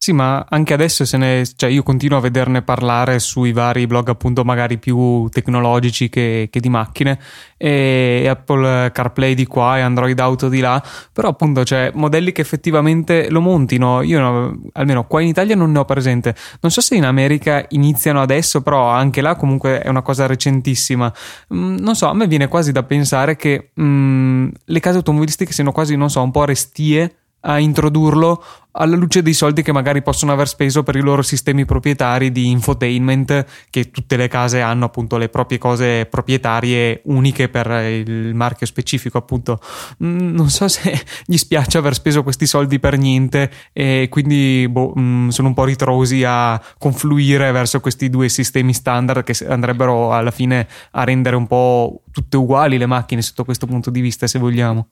[0.00, 4.08] Sì, ma anche adesso se ne, cioè io continuo a vederne parlare sui vari blog
[4.08, 7.18] appunto magari più tecnologici che, che, di macchine.
[7.56, 10.80] E Apple CarPlay di qua e Android Auto di là,
[11.12, 15.72] però appunto c'è modelli che effettivamente lo montino, io no, almeno qua in Italia non
[15.72, 19.88] ne ho presente, non so se in America iniziano adesso, però anche là comunque è
[19.88, 21.12] una cosa recentissima,
[21.52, 25.72] mm, non so, a me viene quasi da pensare che mm, le case automobilistiche siano
[25.72, 28.42] quasi, non so, un po' restie a introdurlo
[28.80, 32.48] alla luce dei soldi che magari possono aver speso per i loro sistemi proprietari di
[32.48, 38.66] infotainment che tutte le case hanno appunto le proprie cose proprietarie uniche per il marchio
[38.66, 39.60] specifico appunto.
[39.98, 45.28] Non so se gli spiace aver speso questi soldi per niente e quindi boh, mm,
[45.28, 50.68] sono un po' ritrosi a confluire verso questi due sistemi standard che andrebbero alla fine
[50.92, 54.88] a rendere un po' tutte uguali le macchine sotto questo punto di vista se vogliamo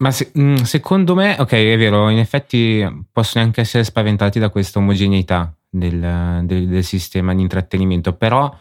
[0.00, 4.48] ma se, mm, secondo me, ok, è vero, in effetti possono anche essere spaventati da
[4.48, 8.54] questa omogeneità del, del, del, sistema di intrattenimento, però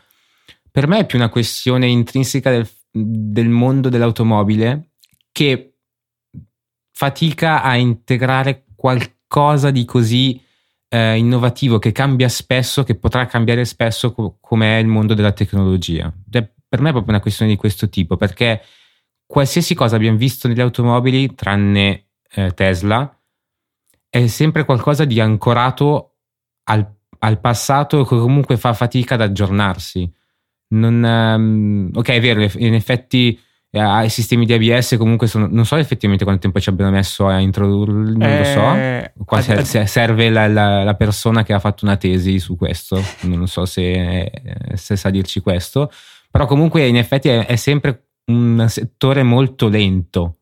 [0.69, 4.91] per me è più una questione intrinseca del, del mondo dell'automobile
[5.31, 5.75] che
[6.91, 10.41] fatica a integrare qualcosa di così
[10.89, 15.31] eh, innovativo che cambia spesso, che potrà cambiare spesso co- come è il mondo della
[15.31, 16.13] tecnologia.
[16.29, 18.61] Cioè, per me è proprio una questione di questo tipo, perché
[19.29, 23.15] qualsiasi cosa abbiamo visto nelle automobili, tranne eh, Tesla,
[24.09, 26.15] è sempre qualcosa di ancorato
[26.63, 26.83] al,
[27.19, 30.11] al, passato che comunque fa fatica ad aggiornarsi.
[30.69, 33.39] Non, um, ok, è vero, in effetti
[33.69, 37.27] eh, i sistemi di ABS comunque sono, non so effettivamente quanto tempo ci abbiano messo
[37.27, 38.73] a introdurli, non eh, lo so.
[38.73, 42.55] Eh, Qua ad, se, serve la, la, la, persona che ha fatto una tesi su
[42.55, 44.31] questo, non so se,
[44.73, 45.91] se sa dirci questo,
[46.31, 50.39] però comunque in effetti è, è sempre un settore molto lento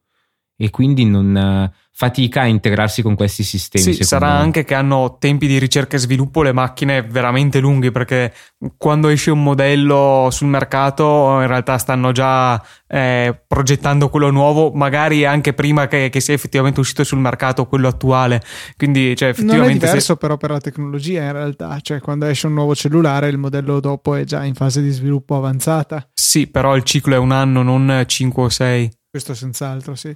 [0.55, 3.91] e quindi non fatica a integrarsi con questi sistemi.
[3.91, 4.39] Sì, sarà me.
[4.39, 8.31] anche che hanno tempi di ricerca e sviluppo le macchine veramente lunghi perché
[8.77, 15.25] quando esce un modello sul mercato in realtà stanno già eh, progettando quello nuovo, magari
[15.25, 18.43] anche prima che, che, sia effettivamente uscito sul mercato quello attuale.
[18.77, 19.63] Quindi, cioè, effettivamente.
[19.63, 20.17] Non è diverso, se...
[20.17, 24.13] però, per la tecnologia in realtà, cioè quando esce un nuovo cellulare, il modello dopo
[24.13, 26.07] è già in fase di sviluppo avanzata.
[26.13, 28.91] Sì, però il ciclo è un anno, non 5 o 6.
[29.09, 30.15] Questo senz'altro, sì.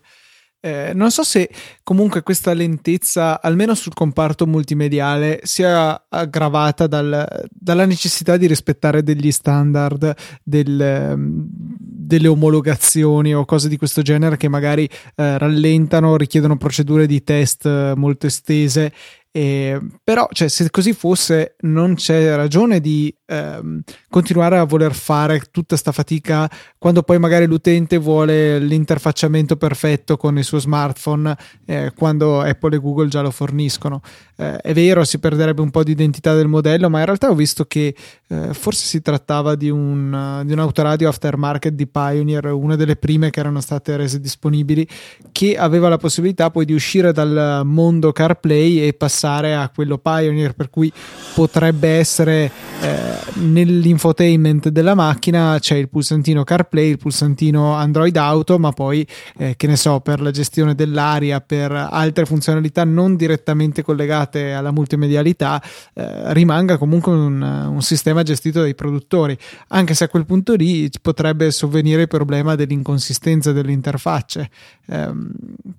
[0.64, 1.50] Eh, non so se
[1.82, 9.32] comunque questa lentezza, almeno sul comparto multimediale, sia aggravata dal, dalla necessità di rispettare degli
[9.32, 17.08] standard, del, delle omologazioni o cose di questo genere che magari eh, rallentano, richiedono procedure
[17.08, 18.94] di test eh, molto estese
[19.34, 25.40] eh, però, cioè, se così fosse, non c'è ragione di ehm, continuare a voler fare
[25.52, 31.34] tutta questa fatica quando poi magari l'utente vuole l'interfacciamento perfetto con il suo smartphone,
[31.66, 34.02] eh, quando Apple e Google già lo forniscono.
[34.36, 37.36] Eh, è vero, si perderebbe un po' di identità del modello, ma in realtà ho
[37.36, 37.96] visto che
[38.28, 43.30] eh, forse si trattava di un, di un autoradio aftermarket di Pioneer, una delle prime
[43.30, 44.86] che erano state rese disponibili,
[45.32, 50.00] che aveva la possibilità poi di uscire dal mondo CarPlay e passare passare a quello
[50.00, 50.92] Pioneer, per cui
[51.36, 58.72] potrebbe essere eh, nell'infotainment della macchina c'è il pulsantino CarPlay, il pulsantino Android Auto, ma
[58.72, 59.06] poi
[59.38, 64.72] eh, che ne so, per la gestione dell'aria, per altre funzionalità non direttamente collegate alla
[64.72, 65.62] multimedialità,
[65.94, 70.90] eh, rimanga comunque un, un sistema gestito dai produttori, anche se a quel punto lì
[71.00, 74.50] potrebbe sovvenire il problema dell'inconsistenza delle interfacce.
[74.88, 75.32] Um,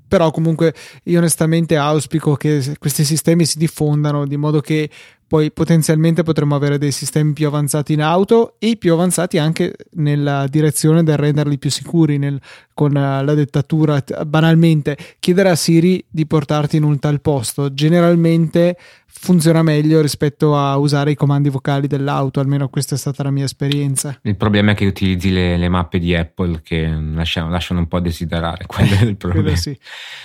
[0.08, 0.74] però comunque
[1.04, 4.88] io onestamente auspico che questi sistemi si diffondano di modo che
[5.32, 10.46] poi potenzialmente potremmo avere dei sistemi più avanzati in auto e più avanzati anche nella
[10.46, 12.38] direzione del renderli più sicuri nel,
[12.74, 14.04] con la dettatura.
[14.26, 20.76] Banalmente, chiedere a Siri di portarti in un tal posto generalmente funziona meglio rispetto a
[20.76, 24.18] usare i comandi vocali dell'auto, almeno questa è stata la mia esperienza.
[24.22, 27.96] Il problema è che utilizzi le, le mappe di Apple che lasciano, lasciano, un po'
[27.96, 29.56] a desiderare, quello è il problema.
[29.56, 29.78] Sì.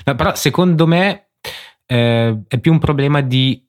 [0.03, 1.26] No, però secondo me
[1.87, 3.61] eh, è più un problema di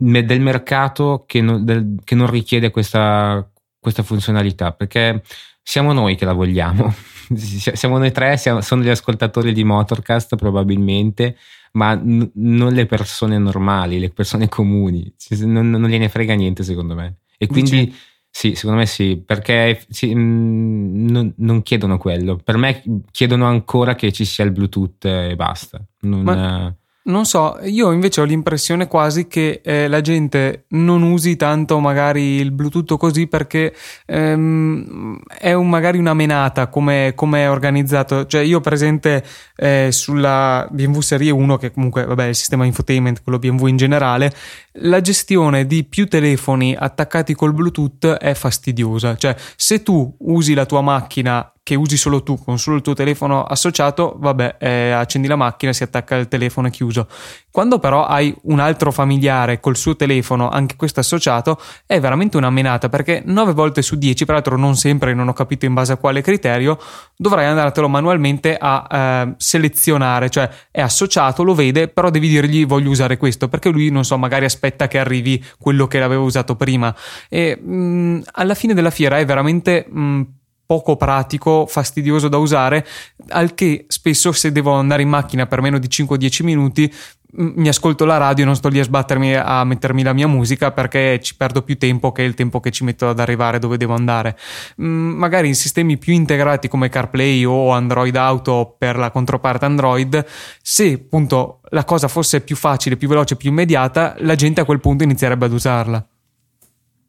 [0.00, 5.24] del mercato che non, del, che non richiede questa, questa, funzionalità, perché
[5.60, 6.94] siamo noi che la vogliamo.
[7.34, 11.36] siamo noi tre, siamo, sono gli ascoltatori di Motorcast probabilmente,
[11.72, 15.12] ma n- non le persone normali, le persone comuni.
[15.40, 17.16] Non, non gliene frega niente secondo me.
[17.36, 17.86] E quindi...
[17.86, 17.96] Dici
[18.30, 22.36] Sì, secondo me sì, perché sì, mh, non, non, chiedono quello.
[22.36, 25.84] Per me chiedono ancora che ci sia il Bluetooth e basta.
[26.02, 26.76] Non, Ma
[27.08, 32.36] non so, io invece ho l'impressione quasi che eh, la gente non usi tanto magari
[32.36, 38.26] il Bluetooth così perché ehm, è un, magari una menata come, è organizzato.
[38.26, 39.24] Cioè io presente
[39.56, 44.32] eh, sulla BMW Serie 1, che comunque vabbè il sistema infotainment, quello BMW in generale,
[44.80, 49.16] la gestione di più telefoni attaccati col Bluetooth è fastidiosa.
[49.16, 52.94] Cioè se tu usi la tua macchina che usi solo tu con solo il tuo
[52.94, 57.06] telefono associato, vabbè, eh, accendi la macchina, si attacca il telefono e chiuso.
[57.50, 62.48] Quando però hai un altro familiare col suo telefono, anche questo associato, è veramente una
[62.48, 65.96] menata perché 9 volte su 10, peraltro non sempre, non ho capito in base a
[65.96, 66.78] quale criterio,
[67.14, 72.88] dovrai andartelo manualmente a eh, selezionare, cioè è associato, lo vede, però devi dirgli voglio
[72.88, 76.94] usare questo perché lui, non so, magari aspetta che arrivi quello che l'avevo usato prima.
[77.28, 79.84] E mh, mm, alla fine della fiera è veramente...
[79.86, 80.22] Mh, mm,
[80.68, 82.86] poco pratico, fastidioso da usare,
[83.28, 86.92] al che spesso se devo andare in macchina per meno di 5-10 minuti
[87.30, 90.70] mi ascolto la radio e non sto lì a sbattermi a mettermi la mia musica
[90.72, 93.94] perché ci perdo più tempo che il tempo che ci metto ad arrivare dove devo
[93.94, 94.36] andare.
[94.76, 100.24] Magari in sistemi più integrati come CarPlay o Android Auto per la controparte Android,
[100.60, 104.80] se appunto la cosa fosse più facile, più veloce, più immediata, la gente a quel
[104.80, 106.08] punto inizierebbe ad usarla.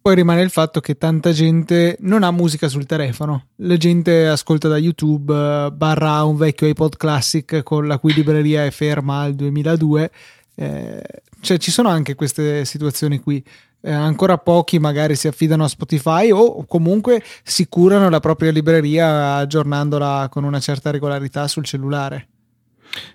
[0.01, 3.47] Poi rimane il fatto che tanta gente non ha musica sul telefono.
[3.57, 8.63] La gente ascolta da YouTube uh, barra un vecchio iPod Classic con la cui libreria
[8.63, 10.11] è ferma al 2002.
[10.55, 11.01] Eh,
[11.41, 13.43] cioè ci sono anche queste situazioni qui.
[13.81, 19.35] Eh, ancora pochi magari si affidano a Spotify o comunque si curano la propria libreria
[19.35, 22.27] aggiornandola con una certa regolarità sul cellulare.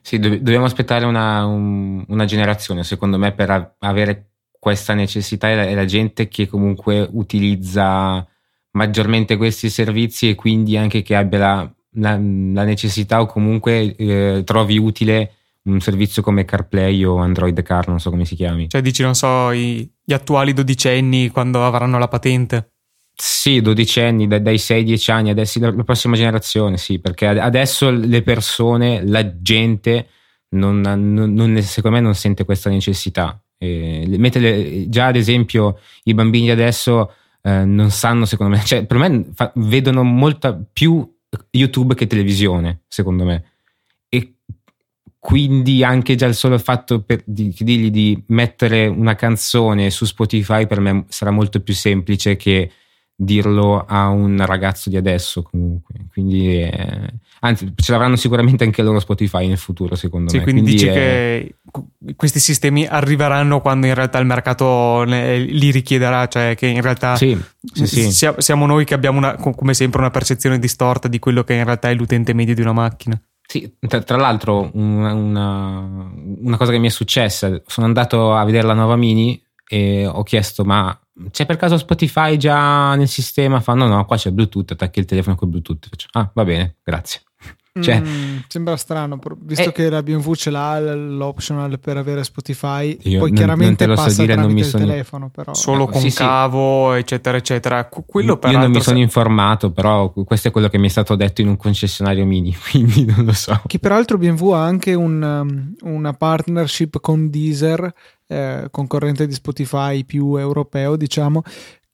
[0.03, 4.34] Sì, do- dobbiamo aspettare una, un, una generazione, secondo me, per a- avere
[4.64, 8.26] questa necessità è la, è la gente che comunque utilizza
[8.70, 14.40] maggiormente questi servizi e quindi anche che abbia la, la, la necessità o comunque eh,
[14.42, 15.34] trovi utile
[15.64, 18.70] un servizio come CarPlay o Android Car, non so come si chiami.
[18.70, 22.70] Cioè dici, non so, i, gli attuali dodicenni quando avranno la patente?
[23.14, 29.04] Sì, dodicenni, dai, dai 6-10 anni, adesso la, prossima generazione, sì, perché adesso le persone,
[29.06, 30.08] la gente,
[30.50, 33.38] non, non, non, secondo me non sente questa necessità.
[33.59, 38.96] Eh, mentre già ad esempio i bambini adesso eh, non sanno, secondo me, cioè per
[38.96, 41.11] me fa, vedono molta più
[41.50, 43.44] YouTube che televisione, secondo me.
[44.09, 44.36] E
[45.18, 50.66] quindi anche già il solo fatto per, di, dirgli di mettere una canzone su Spotify
[50.66, 52.70] per me sarà molto più semplice che
[53.16, 55.94] dirlo a un ragazzo di adesso comunque.
[56.12, 60.42] Quindi eh, anzi ce l'avranno sicuramente anche loro Spotify nel futuro secondo sì, me.
[60.42, 60.92] Quindi, quindi dici è...
[60.92, 61.54] che
[62.16, 67.40] questi sistemi arriveranno quando in realtà il mercato li richiederà, cioè che in realtà sì,
[67.72, 68.32] sì, sì.
[68.38, 71.90] siamo noi che abbiamo una, come sempre una percezione distorta di quello che in realtà
[71.90, 73.20] è l'utente medio di una macchina.
[73.46, 76.10] Sì, tra, tra l'altro una, una,
[76.40, 80.22] una, cosa che mi è successa, sono andato a vedere la nuova Mini e ho
[80.22, 80.98] chiesto ma
[81.30, 83.60] c'è per caso Spotify già nel sistema?
[83.60, 85.88] Fa no no, qua c'è Bluetooth, attacchi il telefono col Bluetooth.
[85.88, 87.20] Faccio, ah va bene, grazie.
[87.81, 92.97] Cioè, mm, sembra strano, visto eh, che la BMW ce l'ha l'optional per avere Spotify,
[93.18, 94.87] poi chiaramente non, non passa so dire, non mi sono...
[94.87, 95.55] telefono, però.
[95.55, 97.01] Solo con sì, cavo, sì.
[97.01, 97.89] eccetera, eccetera.
[97.89, 101.41] Quello Io non mi sono informato, però questo è quello che mi è stato detto
[101.41, 103.61] in un concessionario mini, quindi non lo so.
[103.66, 107.93] Che peraltro BMW ha anche un, um, una partnership con Deezer,
[108.29, 111.43] eh, concorrente di Spotify più europeo, diciamo,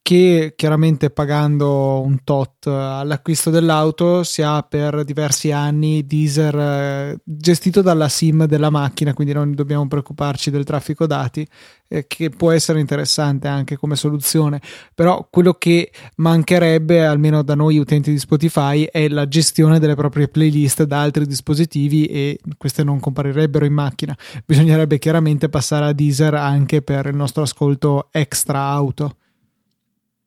[0.03, 7.82] che chiaramente pagando un tot all'acquisto dell'auto si ha per diversi anni Deezer eh, gestito
[7.82, 11.46] dalla SIM della macchina, quindi non dobbiamo preoccuparci del traffico dati,
[11.86, 14.61] eh, che può essere interessante anche come soluzione.
[14.94, 20.28] Però quello che mancherebbe, almeno da noi utenti di Spotify, è la gestione delle proprie
[20.28, 24.16] playlist da altri dispositivi e queste non comparirebbero in macchina.
[24.44, 29.16] Bisognerebbe chiaramente passare a Deezer anche per il nostro ascolto extra auto.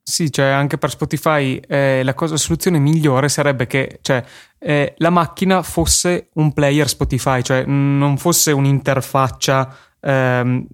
[0.06, 4.22] Sì, cioè anche per Spotify eh, la, cosa, la, soluzione migliore sarebbe che cioè,
[4.58, 10.66] eh, la macchina fosse un player Spotify, cioè non fosse un'interfaccia, ehm,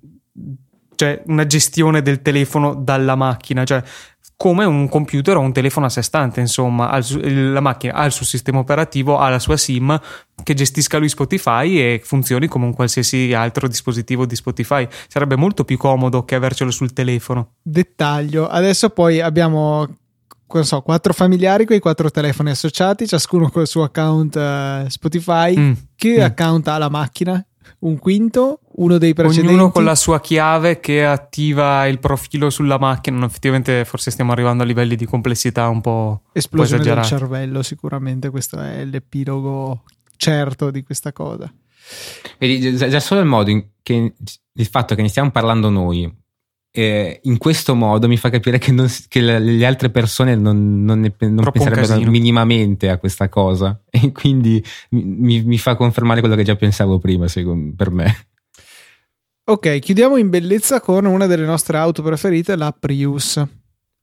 [0.97, 3.81] cioè una gestione del telefono dalla macchina, cioè
[4.41, 8.25] come un computer o un telefono a sé stante, insomma, la macchina ha il suo
[8.25, 10.01] sistema operativo, ha la sua SIM
[10.43, 14.89] che gestisca lui Spotify e funzioni come un qualsiasi altro dispositivo di Spotify.
[15.09, 17.57] Sarebbe molto più comodo che avercelo sul telefono.
[17.61, 19.87] Dettaglio, adesso poi abbiamo
[20.51, 24.89] non so, quattro familiari con i quattro telefoni associati, ciascuno con il suo account uh,
[24.89, 25.55] Spotify.
[25.55, 25.73] Mm.
[25.95, 26.23] Che mm.
[26.23, 27.45] account ha la macchina?
[27.81, 29.55] Un quinto, uno dei precedenti.
[29.55, 33.25] Ognuno con la sua chiave che attiva il profilo sulla macchina.
[33.25, 36.23] Effettivamente, forse stiamo arrivando a livelli di complessità un po'.
[36.33, 38.31] Esplosione del cervello, sicuramente.
[38.31, 39.83] Questo è l'epilogo
[40.17, 41.53] certo di questa cosa.
[42.39, 44.15] Vedi, già solo il modo in che
[44.53, 46.13] il fatto che ne stiamo parlando noi
[46.73, 51.01] eh, in questo modo mi fa capire che, non, che le altre persone non, non,
[51.01, 56.45] ne, non penserebbero minimamente a questa cosa e quindi mi, mi, fa confermare quello che
[56.45, 58.27] già pensavo prima secondo, per me.
[59.45, 63.43] Ok, chiudiamo in bellezza con una delle nostre auto preferite, la Prius.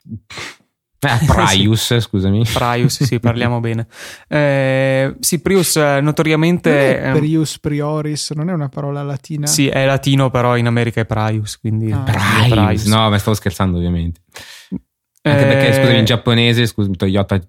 [0.99, 1.99] Eh, Prius, sì.
[1.99, 2.43] scusami.
[2.51, 3.87] Prius, sì, parliamo bene.
[4.27, 7.01] Eh, sì, Prius eh, notoriamente...
[7.03, 9.45] Non Prius prioris, non è una parola latina?
[9.45, 11.91] Sì, è latino, però in America è Prius, quindi...
[11.91, 11.99] Ah.
[11.99, 12.49] Prius.
[12.49, 12.85] Prius.
[12.85, 14.21] No, ma stavo scherzando ovviamente.
[15.21, 15.47] Anche eh...
[15.47, 17.39] perché, scusami, in giapponese, scusami, Toyota...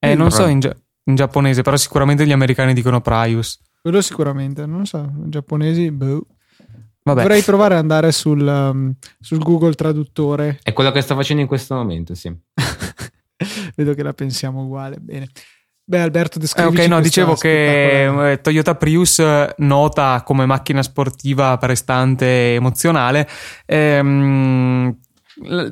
[0.00, 0.60] Eh, non so in,
[1.04, 3.58] in, giapponese, però sicuramente gli americani dicono Prius.
[3.80, 6.26] Quello sicuramente, non so, in giapponesi, boh.
[7.14, 7.22] Vabbè.
[7.22, 10.58] Vorrei provare ad andare sul, um, sul, Google Traduttore.
[10.62, 12.34] È quello che sto facendo in questo momento, sì.
[13.76, 14.96] Vedo che la pensiamo uguale.
[15.00, 15.28] Bene.
[15.88, 16.76] Beh, Alberto, descrivi.
[16.76, 19.22] Eh, ok, no, dicevo che eh, Toyota Prius,
[19.56, 23.26] nota come macchina sportiva prestante emozionale,
[23.64, 24.94] ehm,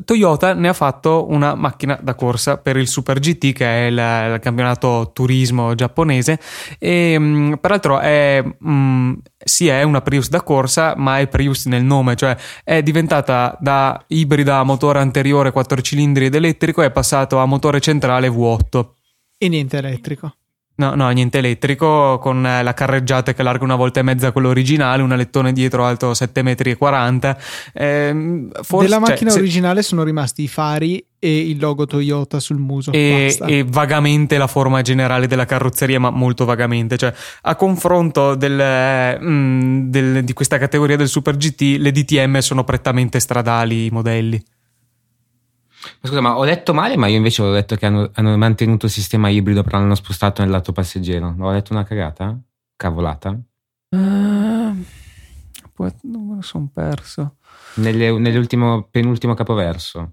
[0.04, 4.32] Toyota ne ha fatto una macchina da corsa per il Super GT che è il,
[4.34, 6.38] il campionato turismo giapponese.
[6.78, 9.12] E mh, peraltro è, mh,
[9.44, 14.02] sì è una Prius da corsa ma è Prius nel nome cioè è diventata da
[14.08, 18.86] ibrida a motore anteriore 4 cilindri ed elettrico è passato a motore centrale V8
[19.38, 20.34] e niente elettrico
[20.78, 24.50] No, no, niente elettrico, con eh, la carreggiata che larga una volta e mezza quello
[24.50, 26.76] originale, un alettone dietro alto 7,40 metri.
[27.72, 29.88] Eh, forse, Della macchina cioè, originale se...
[29.88, 32.92] sono rimasti i fari e il logo Toyota sul muso.
[32.92, 36.98] E, e, vagamente la forma generale della carrozzeria, ma molto vagamente.
[36.98, 37.12] Cioè,
[37.42, 43.18] a confronto del, mm, del, di questa categoria del Super GT, le DTM sono prettamente
[43.18, 44.44] stradali i modelli.
[46.02, 48.92] Scusa, ma ho letto male, ma io invece ho detto che hanno, hanno mantenuto il
[48.92, 51.34] sistema ibrido, però l'hanno spostato nel lato passeggero.
[51.38, 52.38] Ho detto una cagata?
[52.76, 53.30] Cavolata?
[53.88, 54.84] Uh,
[55.72, 57.36] poi non me lo sono perso.
[57.76, 60.12] Nelle, nell'ultimo, penultimo capoverso.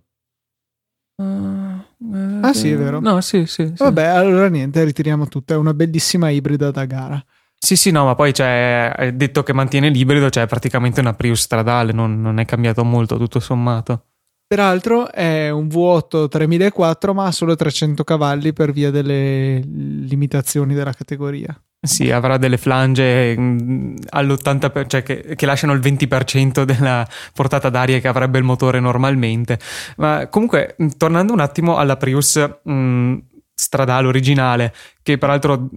[1.16, 3.00] Uh, ah, sì, è vero.
[3.00, 3.74] No, sì, sì, sì.
[3.78, 5.54] Vabbè, allora niente, ritiriamo tutto.
[5.54, 7.24] È una bellissima ibrida da gara.
[7.58, 11.94] Sì, sì, no, ma poi c'è detto che mantiene l'ibrido, cioè praticamente una Prius stradale,
[11.94, 14.08] non, non è cambiato molto tutto sommato.
[14.54, 20.94] Peraltro è un V8 3004 ma ha solo 300 cavalli per via delle limitazioni della
[20.94, 21.60] categoria.
[21.82, 28.00] Sì, avrà delle flange mm, all'80%, cioè che, che, lasciano il 20% della portata d'aria
[28.00, 29.58] che avrebbe il motore normalmente.
[29.98, 33.18] Ma comunque, tornando un attimo alla Prius, mh, mm,
[33.56, 34.74] stradale originale,
[35.04, 35.70] che peraltro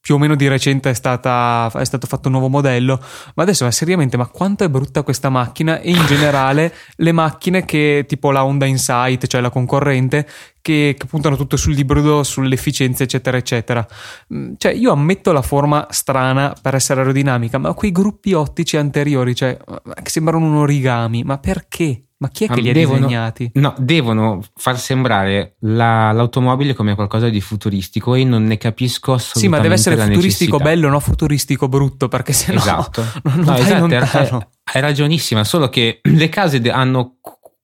[0.00, 2.98] più o meno di recente è, stata, è stato fatto un nuovo modello,
[3.34, 7.64] ma adesso ma seriamente, ma quanto è brutta questa macchina e in generale le macchine
[7.64, 10.26] che tipo la Honda Insight, cioè la concorrente,
[10.62, 13.86] che, che puntano tutto sull'ibrido, sull'efficienza, eccetera, eccetera.
[14.32, 19.34] Mm, cioè, io ammetto la forma strana per essere aerodinamica, ma quei gruppi ottici anteriori,
[19.34, 19.56] cioè,
[20.02, 22.07] che sembrano un origami, ma perché?
[22.20, 23.50] Ma chi è che li ha devono, disegnati?
[23.54, 29.40] No, devono far sembrare la, l'automobile come qualcosa di futuristico e non ne capisco assolutamente
[29.40, 30.64] Sì, ma deve essere futuristico necessità.
[30.64, 33.04] bello, no futuristico brutto, perché se no esatto.
[33.22, 37.18] non, non no, esatto, hai, hai ragionissima, solo che le case hanno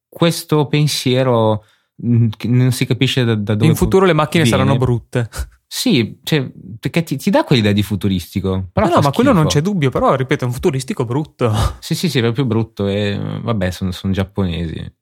[0.09, 1.65] questo pensiero
[2.07, 4.57] mm, non si capisce da, da dove In futuro le macchine viene.
[4.59, 5.29] saranno brutte.
[5.67, 8.69] Sì, cioè, perché ti, ti, dà quell'idea di futuristico.
[8.73, 11.53] Però no, ma quello non c'è dubbio, però ripeto, è un futuristico brutto.
[11.81, 14.93] Sì, sì, sì, è proprio brutto e vabbè, sono, sono giapponesi.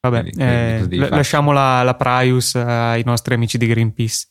[0.00, 4.28] Vabbè, Quindi, eh, lasciamo la, la Prius ai nostri amici di Greenpeace.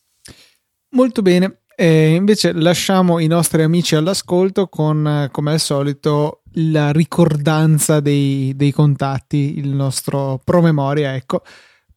[0.90, 1.60] Molto bene.
[1.76, 8.70] E invece lasciamo i nostri amici all'ascolto con, come al solito, la ricordanza dei, dei
[8.70, 11.42] contatti, il nostro promemoria, ecco.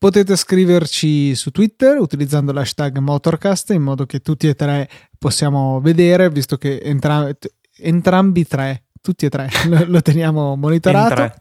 [0.04, 6.30] Potete scriverci su Twitter utilizzando l'hashtag Motorcast in modo che tutti e tre possiamo vedere,
[6.30, 7.30] visto che entra-
[7.78, 9.47] entrambi tre tutti e tre
[9.88, 11.34] lo, teniamo monitorato.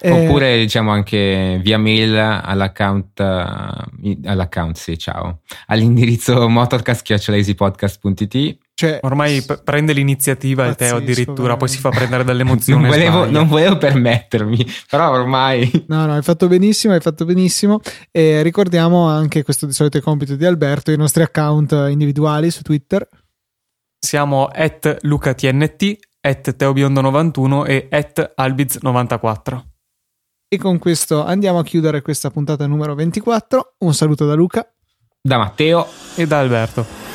[0.00, 9.40] Eh, Oppure diciamo anche via mail all'account, uh, all'account sì, ciao, all'indirizzo motorcast.easypodcast.it cioè, Ormai
[9.42, 12.82] p- prende l'iniziativa il Teo addirittura, poi si fa prendere dalle emozioni.
[12.82, 15.84] non, volevo, non volevo, permettermi, però ormai.
[15.86, 17.80] No, no, hai fatto benissimo, hai fatto benissimo.
[18.10, 23.06] E ricordiamo anche questo di solito compito di Alberto, i nostri account individuali su Twitter.
[23.96, 29.62] Siamo at lucatnt, at teobiondo91 e at albiz94.
[30.48, 33.76] E con questo andiamo a chiudere questa puntata numero 24.
[33.78, 34.68] Un saluto da Luca,
[35.22, 37.13] da Matteo e da Alberto.